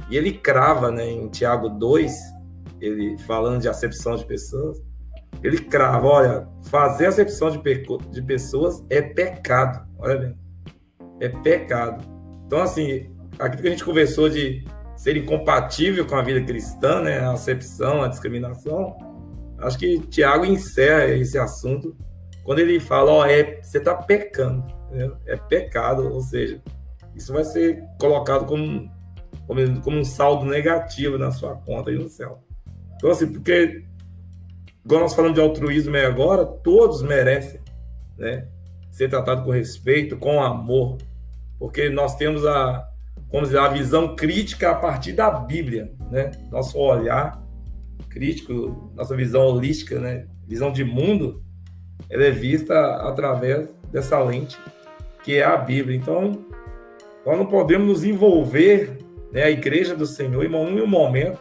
E 0.10 0.18
ele 0.18 0.34
crava, 0.34 0.92
né, 0.92 1.10
em 1.10 1.28
Tiago 1.30 1.70
2, 1.70 2.14
ele 2.82 3.18
falando 3.20 3.62
de 3.62 3.70
acepção 3.70 4.16
de 4.16 4.26
pessoas, 4.26 4.82
ele 5.44 5.60
crava, 5.60 6.08
olha, 6.08 6.48
fazer 6.70 7.06
acepção 7.06 7.52
de, 7.52 7.60
de 8.12 8.22
pessoas 8.24 8.84
é 8.90 9.02
pecado, 9.02 9.88
olha 10.00 10.18
bem, 10.18 10.38
é 11.20 11.30
pecado. 11.30 12.04
Então, 12.46 12.62
assim, 12.62 13.10
aquilo 13.38 13.62
que 13.62 13.68
a 13.68 13.72
gente 13.72 13.86
conversou 13.86 14.30
de 14.30 14.66
ser 14.96 15.16
incompatível 15.16 16.06
com 16.06 16.16
a 16.16 16.22
vida 16.22 16.42
cristã, 16.42 17.02
né, 17.02 17.20
a 17.20 17.32
acepção, 17.32 18.04
a 18.04 18.08
discriminação, 18.08 18.98
acho 19.60 19.78
que 19.78 20.00
Tiago 20.08 20.46
encerra 20.46 21.06
esse 21.08 21.38
assunto 21.38 21.96
quando 22.44 22.60
ele 22.60 22.80
fala, 22.80 23.12
ó, 23.12 23.26
é, 23.26 23.62
você 23.62 23.78
está 23.78 23.96
pecando? 23.96 24.79
É 25.26 25.36
pecado, 25.36 26.12
ou 26.12 26.22
seja, 26.22 26.62
isso 27.16 27.34
vai 27.34 27.44
ser 27.44 27.84
colocado 28.00 28.46
como, 28.46 28.90
como, 29.46 29.82
como 29.82 29.98
um 29.98 30.06
saldo 30.06 30.46
negativo 30.46 31.18
na 31.18 31.32
sua 31.32 31.56
conta 31.56 31.90
aí 31.90 31.98
no 31.98 32.10
céu. 32.10 32.44
Então, 32.96 33.10
assim, 33.10 33.32
porque, 33.32 33.86
igual 34.84 35.02
nós 35.02 35.14
falamos 35.14 35.36
de 35.36 35.42
altruísmo 35.42 35.96
aí 35.96 36.06
agora, 36.06 36.46
todos 36.46 37.02
merecem 37.02 37.60
né, 38.18 38.48
ser 38.92 39.10
tratados 39.10 39.44
com 39.44 39.52
respeito, 39.52 40.18
com 40.18 40.42
amor, 40.42 40.98
porque 41.58 41.90
nós 41.90 42.16
temos 42.16 42.46
a, 42.46 42.90
como 43.30 43.44
dizer, 43.44 43.60
a 43.60 43.68
visão 43.68 44.16
crítica 44.16 44.72
a 44.72 44.76
partir 44.76 45.14
da 45.14 45.30
Bíblia, 45.30 45.92
né? 46.10 46.32
Nosso 46.50 46.78
olhar 46.78 47.42
crítico, 48.10 48.92
nossa 48.96 49.16
visão 49.16 49.42
holística, 49.42 50.00
né? 50.00 50.28
Visão 50.48 50.72
de 50.72 50.84
mundo, 50.84 51.44
ela 52.10 52.24
é 52.24 52.32
vista 52.32 52.96
através 53.08 53.70
dessa 53.92 54.20
lente 54.20 54.58
que 55.24 55.38
é 55.38 55.44
a 55.44 55.58
Bíblia. 55.58 55.98
Então, 55.98 56.46
nós 57.26 57.38
não 57.38 57.46
podemos 57.46 57.88
nos 57.88 58.04
envolver, 58.04 58.98
né? 59.32 59.44
A 59.44 59.52
Igreja 59.52 59.96
do 59.96 60.06
Senhor, 60.06 60.44
em 60.44 60.50
nenhum 60.50 60.88
momento, 60.88 61.40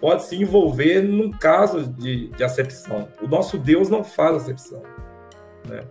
pode 0.00 0.24
se 0.24 0.36
envolver 0.36 1.02
num 1.02 1.30
caso 1.30 1.86
de, 1.86 2.28
de 2.28 2.44
acepção. 2.44 3.08
O 3.22 3.26
nosso 3.26 3.58
Deus 3.58 3.88
não 3.88 4.04
faz 4.04 4.36
acepção, 4.36 4.82
né? 5.68 5.82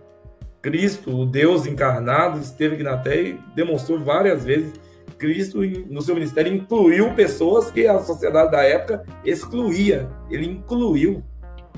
Cristo, 0.62 1.14
o 1.14 1.26
Deus 1.26 1.66
encarnado, 1.66 2.40
esteve 2.40 2.74
aqui 2.74 2.82
na 2.82 2.96
Terra 2.96 3.20
e 3.20 3.38
demonstrou 3.54 4.00
várias 4.00 4.44
vezes 4.44 4.72
Cristo, 5.18 5.60
no 5.90 6.02
seu 6.02 6.14
ministério, 6.14 6.52
incluiu 6.52 7.14
pessoas 7.14 7.70
que 7.70 7.86
a 7.86 7.98
sociedade 7.98 8.50
da 8.50 8.62
época 8.62 9.04
excluía. 9.24 10.08
Ele 10.30 10.46
incluiu, 10.46 11.22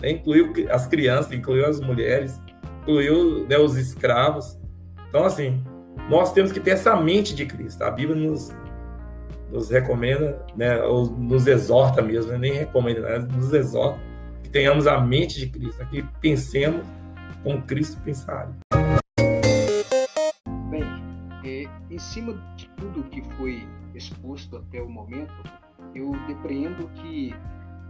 né? 0.01 0.11
incluiu 0.11 0.53
as 0.71 0.87
crianças, 0.87 1.33
incluiu 1.33 1.67
as 1.67 1.81
mulheres, 1.81 2.41
incluiu 2.83 3.47
né, 3.47 3.59
os 3.59 3.77
escravos. 3.77 4.56
Então, 5.09 5.25
assim, 5.25 5.63
nós 6.11 6.33
temos 6.33 6.53
que 6.53 6.61
ter 6.61 6.73
essa 6.73 6.97
mente 6.97 7.35
de 7.35 7.47
Cristo. 7.47 7.83
A 7.83 7.91
Bíblia 7.91 8.17
nos, 8.17 8.55
nos 9.51 9.71
recomenda, 9.71 10.45
né, 10.57 10.83
ou 10.83 11.07
nos 11.07 11.47
exorta 11.47 12.03
mesmo, 12.03 12.33
né? 12.33 12.39
nem 12.39 12.53
recomenda, 12.53 13.01
né? 13.01 13.19
nos 13.19 13.53
exorta 13.53 13.99
que 14.43 14.49
tenhamos 14.51 14.87
a 14.87 15.01
mente 15.01 15.41
de 15.41 15.49
Cristo, 15.49 15.85
que 15.89 16.03
pensemos 16.21 16.87
com 17.43 17.61
Cristo 17.63 18.01
pensaria. 18.03 18.55
Bem, 20.71 20.85
é, 21.45 21.65
em 21.91 21.99
cima 21.99 22.35
de 22.57 22.69
tudo 22.77 23.05
que 23.05 23.23
foi 23.37 23.67
exposto 23.95 24.57
até 24.57 24.81
o 24.81 24.89
momento, 24.89 25.33
eu 25.95 26.13
depreendo 26.27 26.89
que 26.89 27.35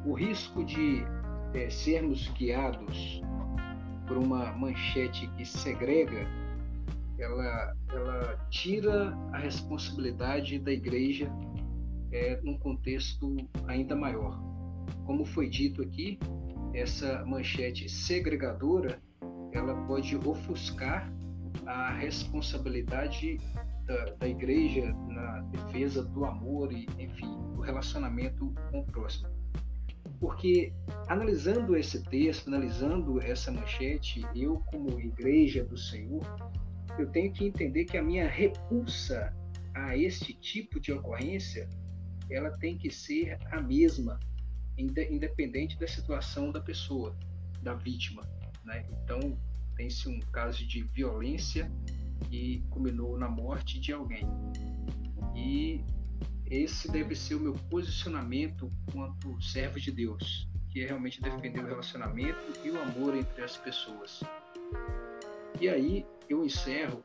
o 0.05 0.13
risco 0.13 0.65
de 0.65 1.05
é, 1.55 1.69
sermos 1.69 2.29
guiados 2.29 3.21
por 4.07 4.17
uma 4.17 4.53
manchete 4.53 5.27
que 5.37 5.45
segrega, 5.45 6.27
ela, 7.19 7.75
ela 7.91 8.47
tira 8.51 9.17
a 9.33 9.39
responsabilidade 9.39 10.59
da 10.59 10.73
igreja 10.73 11.31
é, 12.13 12.41
num 12.43 12.59
contexto 12.59 13.37
ainda 13.67 13.97
maior. 13.97 14.39
Como 15.05 15.25
foi 15.25 15.49
dito 15.49 15.83
aqui, 15.83 16.19
essa 16.75 17.25
manchete 17.25 17.89
segregadora 17.89 19.01
ela 19.53 19.75
pode 19.87 20.17
ofuscar 20.17 21.11
a 21.65 21.93
responsabilidade 21.93 23.39
da, 23.87 24.05
da, 24.19 24.29
igreja 24.29 24.93
na 25.09 25.41
defesa 25.51 26.05
do 26.05 26.25
amor 26.25 26.73
e, 26.73 26.87
enfim, 26.99 27.27
do 27.55 27.61
relacionamento 27.61 28.53
com 28.71 28.81
o 28.81 28.85
próximo. 28.85 29.29
Porque 30.21 30.73
analisando 31.09 31.77
esse 31.77 32.03
texto, 32.05 32.49
analisando 32.49 33.21
essa 33.21 33.51
manchete, 33.51 34.27
eu 34.35 34.61
como 34.67 35.01
igreja 35.01 35.65
do 35.65 35.77
Senhor, 35.77 36.23
eu 36.99 37.07
tenho 37.11 37.33
que 37.33 37.45
entender 37.45 37.85
que 37.85 37.97
a 37.97 38.03
minha 38.03 38.29
repulsa 38.29 39.35
a 39.75 39.97
este 39.97 40.33
tipo 40.33 40.81
de 40.81 40.93
ocorrência, 40.93 41.69
ela 42.31 42.51
tem 42.51 42.79
que 42.79 42.91
ser 42.91 43.39
a 43.53 43.61
mesma, 43.61 44.19
independente 44.77 45.79
da 45.79 45.87
situação 45.87 46.51
da 46.51 46.61
pessoa, 46.61 47.17
da 47.63 47.75
vítima. 47.75 48.23
Né? 48.65 48.87
Então, 48.91 49.39
tem-se 49.77 50.09
um 50.09 50.19
caso 50.33 50.67
de 50.67 50.83
violência 50.83 51.71
que 52.29 52.65
culminou 52.71 53.19
na 53.19 53.29
morte 53.29 53.79
de 53.79 53.93
alguém. 53.93 54.27
E 55.35 55.85
esse 56.47 56.91
deve 56.91 57.15
ser 57.15 57.35
o 57.35 57.41
meu 57.41 57.53
posicionamento 57.53 58.73
quanto 58.91 59.41
servo 59.43 59.79
de 59.79 59.93
Deus, 59.93 60.49
que 60.71 60.83
é 60.83 60.87
realmente 60.87 61.21
defender 61.21 61.63
o 61.63 61.67
relacionamento 61.67 62.39
e 62.65 62.71
o 62.71 62.81
amor 62.81 63.15
entre 63.15 63.43
as 63.43 63.57
pessoas. 63.59 64.23
E 65.61 65.69
aí 65.69 66.07
eu 66.29 66.45
encerro 66.45 67.05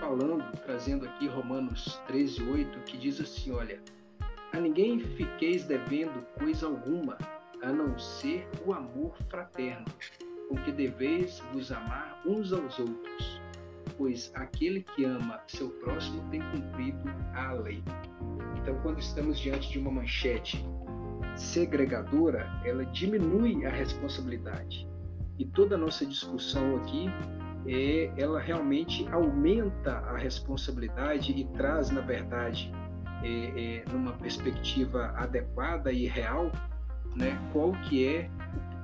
falando, 0.00 0.44
trazendo 0.62 1.04
aqui 1.06 1.26
Romanos 1.26 2.00
13, 2.06 2.42
8, 2.42 2.80
que 2.80 2.96
diz 2.96 3.20
assim: 3.20 3.52
Olha, 3.52 3.80
a 4.52 4.60
ninguém 4.60 5.00
fiqueis 5.00 5.64
devendo 5.64 6.24
coisa 6.38 6.66
alguma, 6.66 7.18
a 7.62 7.72
não 7.72 7.98
ser 7.98 8.48
o 8.64 8.72
amor 8.72 9.16
fraterno, 9.28 9.86
com 10.48 10.56
que 10.56 10.72
deveis 10.72 11.40
vos 11.52 11.70
amar 11.70 12.22
uns 12.24 12.52
aos 12.52 12.78
outros, 12.78 13.40
pois 13.96 14.30
aquele 14.34 14.82
que 14.82 15.04
ama 15.04 15.40
seu 15.46 15.70
próximo 15.70 16.28
tem 16.30 16.40
cumprido 16.50 17.08
a 17.34 17.52
lei. 17.52 17.82
Então, 18.56 18.80
quando 18.82 18.98
estamos 18.98 19.38
diante 19.38 19.70
de 19.70 19.78
uma 19.78 19.90
manchete 19.90 20.64
segregadora, 21.36 22.50
ela 22.64 22.84
diminui 22.86 23.64
a 23.64 23.70
responsabilidade. 23.70 24.88
E 25.38 25.44
toda 25.44 25.76
a 25.76 25.78
nossa 25.78 26.04
discussão 26.04 26.76
aqui 26.76 27.06
é, 27.68 28.10
ela 28.16 28.40
realmente 28.40 29.06
aumenta 29.12 29.98
a 29.98 30.16
responsabilidade 30.16 31.32
e 31.32 31.44
traz, 31.56 31.90
na 31.90 32.00
verdade, 32.00 32.72
é, 33.22 33.28
é, 33.28 33.84
numa 33.92 34.12
perspectiva 34.12 35.12
adequada 35.16 35.92
e 35.92 36.06
real, 36.06 36.50
né, 37.14 37.38
qual 37.52 37.72
que 37.72 38.06
é 38.06 38.30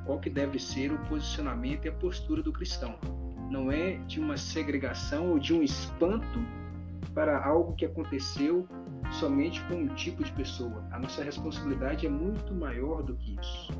qual 0.05 0.21
que 0.21 0.29
deve 0.29 0.59
ser 0.59 0.93
o 0.93 0.99
posicionamento 1.07 1.87
e 1.87 1.89
a 1.89 1.93
postura 1.93 2.43
do 2.43 2.53
cristão. 2.53 2.99
Não 3.51 3.73
é 3.73 3.97
de 4.07 4.21
uma 4.21 4.37
segregação 4.37 5.31
ou 5.31 5.39
de 5.39 5.55
um 5.55 5.63
espanto 5.63 6.45
para 7.15 7.43
algo 7.43 7.75
que 7.75 7.87
aconteceu 7.87 8.69
somente 9.13 9.63
com 9.65 9.77
um 9.77 9.89
tipo 9.95 10.23
de 10.23 10.31
pessoa. 10.33 10.87
A 10.91 10.99
nossa 10.99 11.25
responsabilidade 11.25 12.07
é 12.07 12.11
muito 12.11 12.53
maior 12.53 13.03
do 13.03 13.17
que 13.17 13.35
isso. 13.41 13.73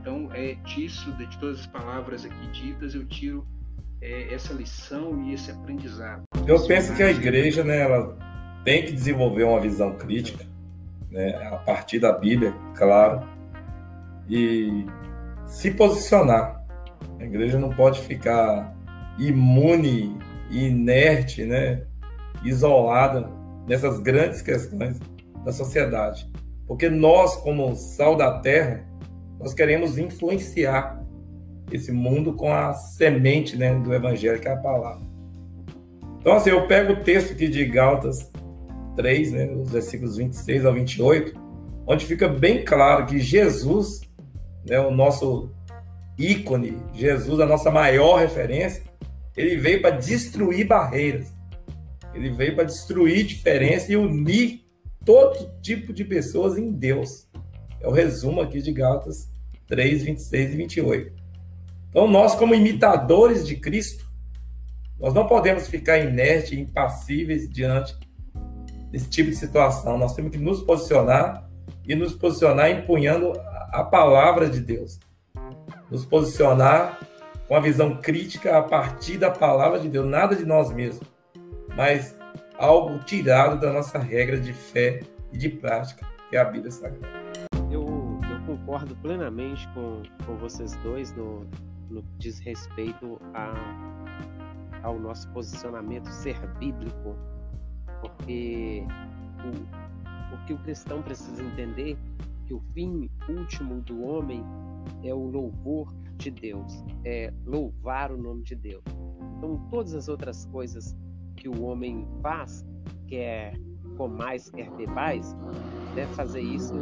Então, 0.00 0.28
é 0.32 0.54
disso, 0.54 1.12
de 1.12 1.38
todas 1.38 1.60
as 1.60 1.66
palavras 1.66 2.24
aqui 2.24 2.46
ditas, 2.48 2.92
eu 2.94 3.06
tiro 3.06 3.46
é, 4.00 4.34
essa 4.34 4.52
lição 4.52 5.22
e 5.24 5.34
esse 5.34 5.50
aprendizado. 5.50 6.22
Eu 6.46 6.64
penso 6.66 6.94
que 6.94 7.02
a 7.02 7.10
igreja, 7.10 7.64
né, 7.64 7.80
ela 7.80 8.16
tem 8.64 8.84
que 8.84 8.92
desenvolver 8.92 9.44
uma 9.44 9.60
visão 9.60 9.96
crítica, 9.96 10.44
né, 11.10 11.36
a 11.46 11.56
partir 11.56 11.98
da 11.98 12.12
Bíblia, 12.12 12.52
claro, 12.74 13.26
e 14.28 14.84
se 15.46 15.70
posicionar. 15.70 16.64
A 17.18 17.24
igreja 17.24 17.58
não 17.58 17.70
pode 17.70 18.00
ficar 18.00 18.74
imune, 19.18 20.18
inerte, 20.50 21.44
né, 21.44 21.82
isolada 22.44 23.30
nessas 23.66 24.00
grandes 24.00 24.42
questões 24.42 24.98
da 25.44 25.52
sociedade. 25.52 26.30
Porque 26.66 26.88
nós, 26.88 27.36
como 27.36 27.74
sal 27.76 28.16
da 28.16 28.40
terra, 28.40 28.84
nós 29.38 29.54
queremos 29.54 29.98
influenciar 29.98 31.05
esse 31.76 31.92
mundo 31.92 32.32
com 32.32 32.52
a 32.52 32.72
semente 32.72 33.56
né, 33.56 33.74
do 33.74 33.94
evangelho, 33.94 34.40
que 34.40 34.48
é 34.48 34.52
a 34.52 34.56
palavra. 34.56 35.06
Então, 36.18 36.34
assim, 36.34 36.50
eu 36.50 36.66
pego 36.66 36.94
o 36.94 37.02
texto 37.04 37.32
aqui 37.32 37.48
de 37.48 37.64
Gálatas 37.64 38.30
3, 38.96 39.32
né, 39.32 39.46
os 39.54 39.70
versículos 39.70 40.16
26 40.16 40.64
ao 40.64 40.74
28, 40.74 41.38
onde 41.86 42.04
fica 42.04 42.28
bem 42.28 42.64
claro 42.64 43.06
que 43.06 43.18
Jesus 43.18 44.00
né, 44.68 44.80
o 44.80 44.90
nosso 44.90 45.50
ícone, 46.18 46.76
Jesus, 46.94 47.40
a 47.40 47.46
nossa 47.46 47.70
maior 47.70 48.18
referência, 48.18 48.82
ele 49.36 49.56
veio 49.56 49.80
para 49.80 49.96
destruir 49.96 50.66
barreiras. 50.66 51.32
Ele 52.14 52.30
veio 52.30 52.54
para 52.54 52.64
destruir 52.64 53.26
diferença 53.26 53.92
e 53.92 53.96
unir 53.96 54.66
todo 55.04 55.52
tipo 55.60 55.92
de 55.92 56.04
pessoas 56.04 56.58
em 56.58 56.72
Deus. 56.72 57.28
É 57.80 57.86
o 57.86 57.92
resumo 57.92 58.40
aqui 58.40 58.62
de 58.62 58.72
Gálatas 58.72 59.30
3, 59.68 60.02
26 60.02 60.54
e 60.54 60.56
28. 60.56 61.25
Então, 61.96 62.06
nós, 62.06 62.34
como 62.34 62.54
imitadores 62.54 63.46
de 63.46 63.56
Cristo, 63.56 64.04
nós 65.00 65.14
não 65.14 65.26
podemos 65.26 65.66
ficar 65.66 65.96
inertes 65.96 66.52
impassíveis 66.52 67.48
diante 67.48 67.96
desse 68.90 69.08
tipo 69.08 69.30
de 69.30 69.36
situação. 69.36 69.96
Nós 69.96 70.14
temos 70.14 70.30
que 70.30 70.36
nos 70.36 70.60
posicionar 70.60 71.48
e 71.88 71.94
nos 71.94 72.14
posicionar 72.14 72.70
empunhando 72.70 73.32
a 73.72 73.82
palavra 73.82 74.46
de 74.46 74.60
Deus. 74.60 75.00
Nos 75.90 76.04
posicionar 76.04 77.00
com 77.48 77.56
a 77.56 77.60
visão 77.60 77.96
crítica 77.96 78.58
a 78.58 78.62
partir 78.62 79.16
da 79.16 79.30
palavra 79.30 79.80
de 79.80 79.88
Deus, 79.88 80.04
nada 80.04 80.36
de 80.36 80.44
nós 80.44 80.70
mesmos, 80.70 81.08
mas 81.74 82.14
algo 82.58 82.98
tirado 83.04 83.58
da 83.58 83.72
nossa 83.72 83.98
regra 83.98 84.38
de 84.38 84.52
fé 84.52 85.00
e 85.32 85.38
de 85.38 85.48
prática, 85.48 86.06
que 86.28 86.36
é 86.36 86.40
a 86.40 86.44
Bíblia 86.44 86.70
Sagrada. 86.70 87.08
Eu, 87.70 88.18
eu 88.30 88.38
concordo 88.44 88.94
plenamente 88.96 89.66
com, 89.68 90.02
com 90.26 90.36
vocês 90.36 90.76
dois 90.82 91.10
no, 91.16 91.46
no 91.90 92.02
que 92.02 92.18
diz 92.18 92.38
respeito 92.38 93.20
a, 93.34 93.52
ao 94.82 94.98
nosso 94.98 95.28
posicionamento 95.30 96.06
ser 96.06 96.38
bíblico, 96.58 97.16
porque 98.00 98.84
o, 99.44 100.46
que 100.46 100.54
o 100.54 100.58
cristão 100.58 101.02
precisa 101.02 101.42
entender 101.42 101.96
que 102.46 102.54
o 102.54 102.60
fim 102.72 103.10
último 103.28 103.80
do 103.82 104.04
homem 104.04 104.44
é 105.02 105.12
o 105.12 105.26
louvor 105.26 105.92
de 106.16 106.30
Deus, 106.30 106.84
é 107.04 107.32
louvar 107.44 108.12
o 108.12 108.16
nome 108.16 108.42
de 108.42 108.54
Deus. 108.54 108.84
Então, 109.36 109.66
todas 109.70 109.94
as 109.94 110.08
outras 110.08 110.46
coisas 110.46 110.96
que 111.36 111.48
o 111.48 111.62
homem 111.64 112.06
faz, 112.22 112.64
quer 113.06 113.58
comais, 113.96 114.50
quer 114.50 114.70
bebais, 114.76 115.36
deve 115.94 116.12
fazer 116.14 116.40
isso 116.40 116.74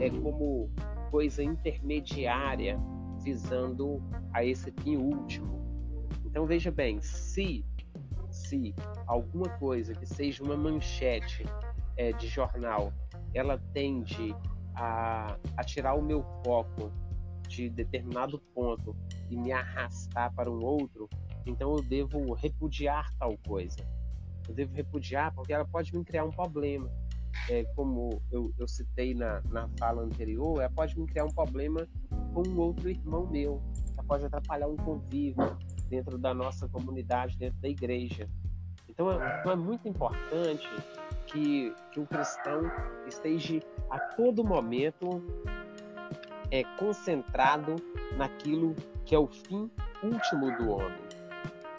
é 0.00 0.10
como 0.10 0.70
coisa 1.10 1.42
intermediária 1.42 2.80
visando 3.24 4.02
a 4.32 4.44
esse 4.44 4.70
fim 4.82 4.96
último. 4.96 5.64
Então 6.24 6.46
veja 6.46 6.70
bem, 6.70 7.00
se 7.00 7.64
se 8.30 8.74
alguma 9.06 9.48
coisa 9.58 9.94
que 9.94 10.04
seja 10.04 10.42
uma 10.42 10.56
manchete 10.56 11.44
é, 11.96 12.12
de 12.12 12.26
jornal, 12.26 12.92
ela 13.32 13.58
tende 13.72 14.34
a, 14.74 15.38
a 15.56 15.62
tirar 15.62 15.94
o 15.94 16.02
meu 16.02 16.24
foco 16.44 16.92
de 17.48 17.70
determinado 17.70 18.40
ponto 18.52 18.96
e 19.30 19.36
me 19.36 19.52
arrastar 19.52 20.34
para 20.34 20.50
um 20.50 20.64
outro, 20.64 21.08
então 21.46 21.76
eu 21.76 21.82
devo 21.82 22.32
repudiar 22.34 23.12
tal 23.18 23.38
coisa. 23.46 23.86
Eu 24.48 24.54
devo 24.54 24.74
repudiar 24.74 25.32
porque 25.32 25.52
ela 25.52 25.64
pode 25.64 25.96
me 25.96 26.04
criar 26.04 26.24
um 26.24 26.30
problema. 26.30 26.90
É, 27.50 27.64
como 27.76 28.22
eu, 28.30 28.52
eu 28.58 28.66
citei 28.66 29.14
na, 29.14 29.42
na 29.50 29.68
fala 29.78 30.02
anterior, 30.02 30.60
ela 30.60 30.70
pode 30.70 30.98
me 30.98 31.06
criar 31.06 31.24
um 31.24 31.30
problema 31.30 31.86
com 32.32 32.42
um 32.46 32.58
outro 32.58 32.88
irmão 32.88 33.26
meu. 33.26 33.62
Ela 33.92 34.04
pode 34.06 34.24
atrapalhar 34.24 34.68
um 34.68 34.76
convívio 34.76 35.56
dentro 35.88 36.18
da 36.18 36.32
nossa 36.32 36.68
comunidade, 36.68 37.36
dentro 37.36 37.60
da 37.60 37.68
igreja. 37.68 38.28
Então 38.88 39.10
é, 39.10 39.40
então 39.40 39.52
é 39.52 39.56
muito 39.56 39.88
importante 39.88 40.68
que, 41.26 41.74
que 41.92 42.00
o 42.00 42.06
cristão 42.06 42.62
esteja 43.06 43.60
a 43.90 43.98
todo 43.98 44.44
momento 44.44 45.22
é, 46.50 46.62
concentrado 46.78 47.76
naquilo 48.16 48.74
que 49.04 49.14
é 49.14 49.18
o 49.18 49.26
fim 49.26 49.70
último 50.02 50.56
do 50.56 50.70
homem, 50.70 51.02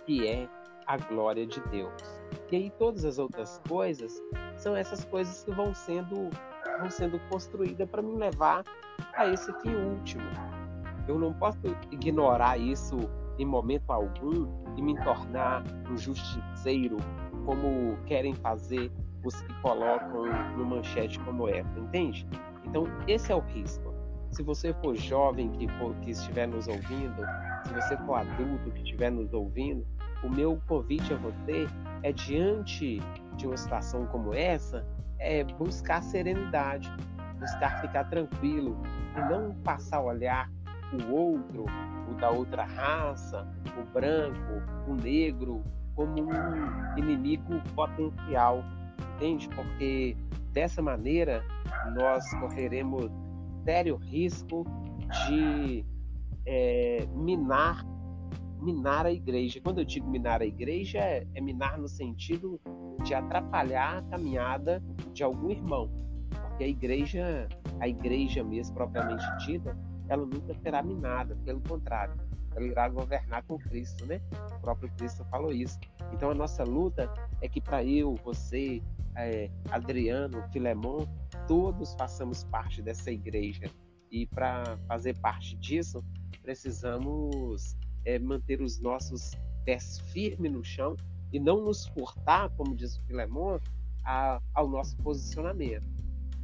que 0.06 0.28
é 0.28 0.48
a 0.88 0.98
glória 0.98 1.46
de 1.46 1.60
Deus. 1.70 1.94
E 2.52 2.56
aí 2.56 2.72
todas 2.78 3.06
as 3.06 3.18
outras 3.18 3.62
coisas 3.68 4.22
são 4.58 4.76
essas 4.76 5.04
coisas 5.06 5.44
que 5.44 5.52
vão 5.52 5.74
sendo 5.74 6.30
vão 6.80 6.90
sendo 6.90 7.20
construídas 7.30 7.90
para 7.90 8.02
me 8.02 8.18
levar 8.18 8.64
a 9.14 9.28
esse 9.28 9.52
fim 9.62 9.74
último. 9.74 10.24
Eu 11.08 11.18
não 11.18 11.34
posso 11.34 11.60
ignorar 11.92 12.58
isso 12.58 12.98
em 13.38 13.46
momento 13.46 13.92
algum 13.92 14.48
e 14.76 14.82
me 14.82 14.96
tornar 15.04 15.64
um 15.90 15.98
justiceiro 15.98 16.98
como 17.46 17.98
querem 18.06 18.34
fazer 18.36 18.92
os 19.24 19.40
que 19.42 19.54
colocam 19.62 20.26
no 20.58 20.66
manchete 20.66 21.20
como 21.20 21.48
essa, 21.48 21.80
entende? 21.80 22.28
Então 22.66 22.86
esse 23.08 23.32
é 23.32 23.36
o 23.36 23.40
risco. 23.40 23.94
Se 24.32 24.44
você 24.44 24.74
for 24.74 24.96
jovem 24.96 25.50
que, 25.52 25.68
for, 25.80 25.96
que 25.98 26.12
estiver 26.12 26.48
nos 26.48 26.68
ouvindo, 26.68 27.24
se 27.66 27.74
você 27.74 27.98
for 28.06 28.16
adulto 28.16 28.72
que 28.72 28.82
estiver 28.82 29.10
nos 29.10 29.32
ouvindo, 29.34 29.86
o 30.26 30.30
meu 30.30 30.60
convite 30.68 31.14
a 31.14 31.18
você 31.18 31.68
é 32.02 32.12
diante 32.12 33.00
de 33.38 33.46
uma 33.46 33.58
situação 33.58 34.06
como 34.08 34.34
essa, 34.34 34.86
é 35.20 35.44
buscar 35.44 36.02
serenidade, 36.02 36.92
buscar 37.40 37.82
ficar 37.82 38.06
tranquilo 38.06 38.78
e 39.16 39.20
não 39.30 39.54
passar 39.64 39.98
a 39.98 40.04
olhar 40.04 40.52
o 40.94 41.14
outro, 41.14 41.66
o 42.10 42.14
da 42.16 42.30
outra 42.30 42.64
raça, 42.64 43.48
o 43.78 43.94
branco, 43.94 44.62
o 44.88 44.96
negro, 44.96 45.64
como 45.96 46.24
um 46.24 46.98
inimigo 46.98 47.62
potencial, 47.76 48.64
entende? 49.16 49.48
Porque 49.50 50.18
dessa 50.52 50.82
maneira 50.82 51.44
nós 51.96 52.30
correremos 52.40 53.12
sério 53.64 53.96
risco 53.96 54.66
de 55.28 55.86
é, 56.46 57.08
minar 57.14 57.84
minar 58.66 59.06
a 59.06 59.12
igreja. 59.12 59.62
Quando 59.62 59.80
eu 59.80 59.86
digo 59.86 60.10
minar 60.10 60.42
a 60.42 60.46
igreja, 60.46 60.98
é, 60.98 61.26
é 61.36 61.42
minar 61.42 61.78
no 61.78 61.88
sentido 61.88 62.60
de 63.04 63.14
atrapalhar 63.14 64.00
a 64.00 64.02
caminhada 64.02 64.84
de 65.14 65.24
algum 65.24 65.52
irmão, 65.52 65.90
porque 66.30 66.64
a 66.64 66.68
igreja, 66.68 67.48
a 67.80 67.88
igreja 67.88 68.44
mesmo 68.44 68.74
propriamente 68.74 69.26
dita, 69.46 69.78
ela 70.10 70.26
nunca 70.26 70.54
será 70.56 70.82
minada, 70.82 71.36
pelo 71.46 71.62
contrário, 71.62 72.16
ela 72.56 72.66
irá 72.66 72.90
governar 72.90 73.44
com 73.44 73.58
Cristo, 73.58 74.06
né? 74.06 74.22
O 74.58 74.62
próprio 74.62 74.90
Cristo 74.98 75.26
falou 75.26 75.52
isso. 75.52 75.78
Então 76.14 76.32
a 76.32 76.36
nossa 76.36 76.64
luta 76.64 77.12
é 77.42 77.50
que 77.50 77.62
para 77.62 77.84
eu, 77.84 78.16
você, 78.24 78.82
é, 79.16 79.50
Adriano, 79.70 80.44
Filemon, 80.52 81.06
todos 81.48 81.94
façamos 81.94 82.44
parte 82.46 82.82
dessa 82.82 83.12
igreja. 83.12 83.70
E 84.10 84.26
para 84.26 84.78
fazer 84.88 85.18
parte 85.20 85.58
disso, 85.58 86.04
precisamos 86.42 87.76
é, 88.06 88.20
manter 88.20 88.62
os 88.62 88.80
nossos 88.80 89.32
pés 89.66 90.00
firmes 90.12 90.52
no 90.52 90.64
chão 90.64 90.96
e 91.34 91.40
não 91.40 91.64
nos 91.64 91.88
furtar, 91.88 92.50
como 92.52 92.76
diz 92.76 92.98
o 92.98 93.02
Filemon, 93.06 93.60
a, 94.06 94.40
ao 94.54 94.70
nosso 94.70 94.96
posicionamento. 94.98 95.88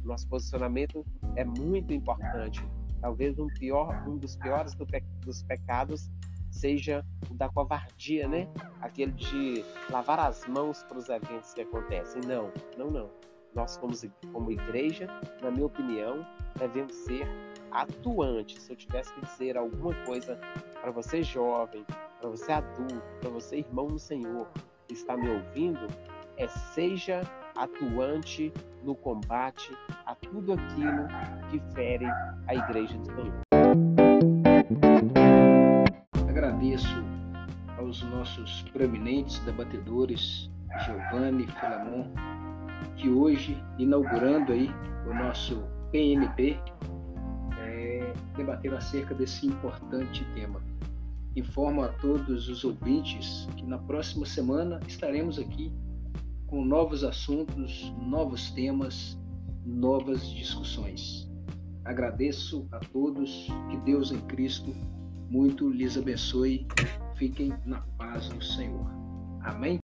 Nosso 0.04 0.28
posicionamento 0.28 1.04
é 1.36 1.44
muito 1.44 1.94
importante. 1.94 2.60
Talvez 3.00 3.38
um, 3.38 3.46
pior, 3.46 4.06
um 4.06 4.16
dos 4.16 4.36
piores 4.36 4.74
do 4.74 4.86
pe, 4.86 5.00
dos 5.24 5.42
pecados 5.44 6.10
seja 6.50 7.04
o 7.30 7.34
da 7.34 7.48
covardia, 7.48 8.28
né? 8.28 8.48
Aquele 8.80 9.12
de 9.12 9.64
lavar 9.90 10.20
as 10.20 10.46
mãos 10.46 10.82
para 10.82 10.98
os 10.98 11.08
eventos 11.08 11.54
que 11.54 11.62
acontecem. 11.62 12.22
Não, 12.26 12.52
não, 12.76 12.90
não. 12.90 13.10
Nós, 13.54 13.76
como, 13.76 13.92
como 14.32 14.50
igreja, 14.50 15.06
na 15.40 15.50
minha 15.50 15.66
opinião, 15.66 16.26
devemos 16.58 16.94
ser 16.94 17.26
atuante. 17.72 18.60
Se 18.60 18.72
eu 18.72 18.76
tivesse 18.76 19.12
que 19.14 19.20
dizer 19.22 19.56
alguma 19.56 19.94
coisa 20.04 20.38
para 20.80 20.90
você 20.90 21.22
jovem, 21.22 21.84
para 22.20 22.28
você 22.28 22.52
adulto, 22.52 23.02
para 23.20 23.30
você 23.30 23.58
irmão 23.58 23.88
no 23.88 23.98
Senhor 23.98 24.48
que 24.86 24.94
está 24.94 25.16
me 25.16 25.28
ouvindo, 25.28 25.86
é 26.36 26.46
seja 26.48 27.22
atuante 27.56 28.52
no 28.82 28.94
combate 28.94 29.76
a 30.06 30.14
tudo 30.14 30.52
aquilo 30.54 31.06
que 31.50 31.60
fere 31.74 32.06
a 32.46 32.54
igreja 32.54 32.96
do 32.98 33.06
Senhor. 33.06 33.42
Agradeço 36.28 37.02
aos 37.78 38.02
nossos 38.04 38.62
proeminentes 38.72 39.38
debatedores, 39.40 40.50
Giovanni 40.84 41.46
Filamon, 41.46 42.10
que 42.96 43.10
hoje, 43.10 43.62
inaugurando 43.78 44.52
aí 44.52 44.70
o 45.06 45.14
nosso 45.14 45.62
PNP, 45.90 46.58
debater 48.32 48.74
acerca 48.74 49.14
desse 49.14 49.46
importante 49.46 50.24
tema. 50.34 50.60
Informo 51.34 51.82
a 51.82 51.88
todos 51.88 52.48
os 52.48 52.64
ouvintes 52.64 53.48
que 53.56 53.64
na 53.64 53.78
próxima 53.78 54.26
semana 54.26 54.80
estaremos 54.86 55.38
aqui 55.38 55.72
com 56.46 56.64
novos 56.64 57.02
assuntos, 57.02 57.92
novos 58.02 58.50
temas, 58.50 59.18
novas 59.64 60.28
discussões. 60.28 61.30
Agradeço 61.84 62.68
a 62.70 62.78
todos, 62.78 63.48
que 63.70 63.76
Deus 63.78 64.12
em 64.12 64.20
Cristo 64.26 64.74
muito 65.30 65.70
lhes 65.70 65.96
abençoe. 65.96 66.66
Fiquem 67.16 67.54
na 67.64 67.80
paz 67.96 68.28
do 68.28 68.44
Senhor. 68.44 68.86
Amém? 69.42 69.81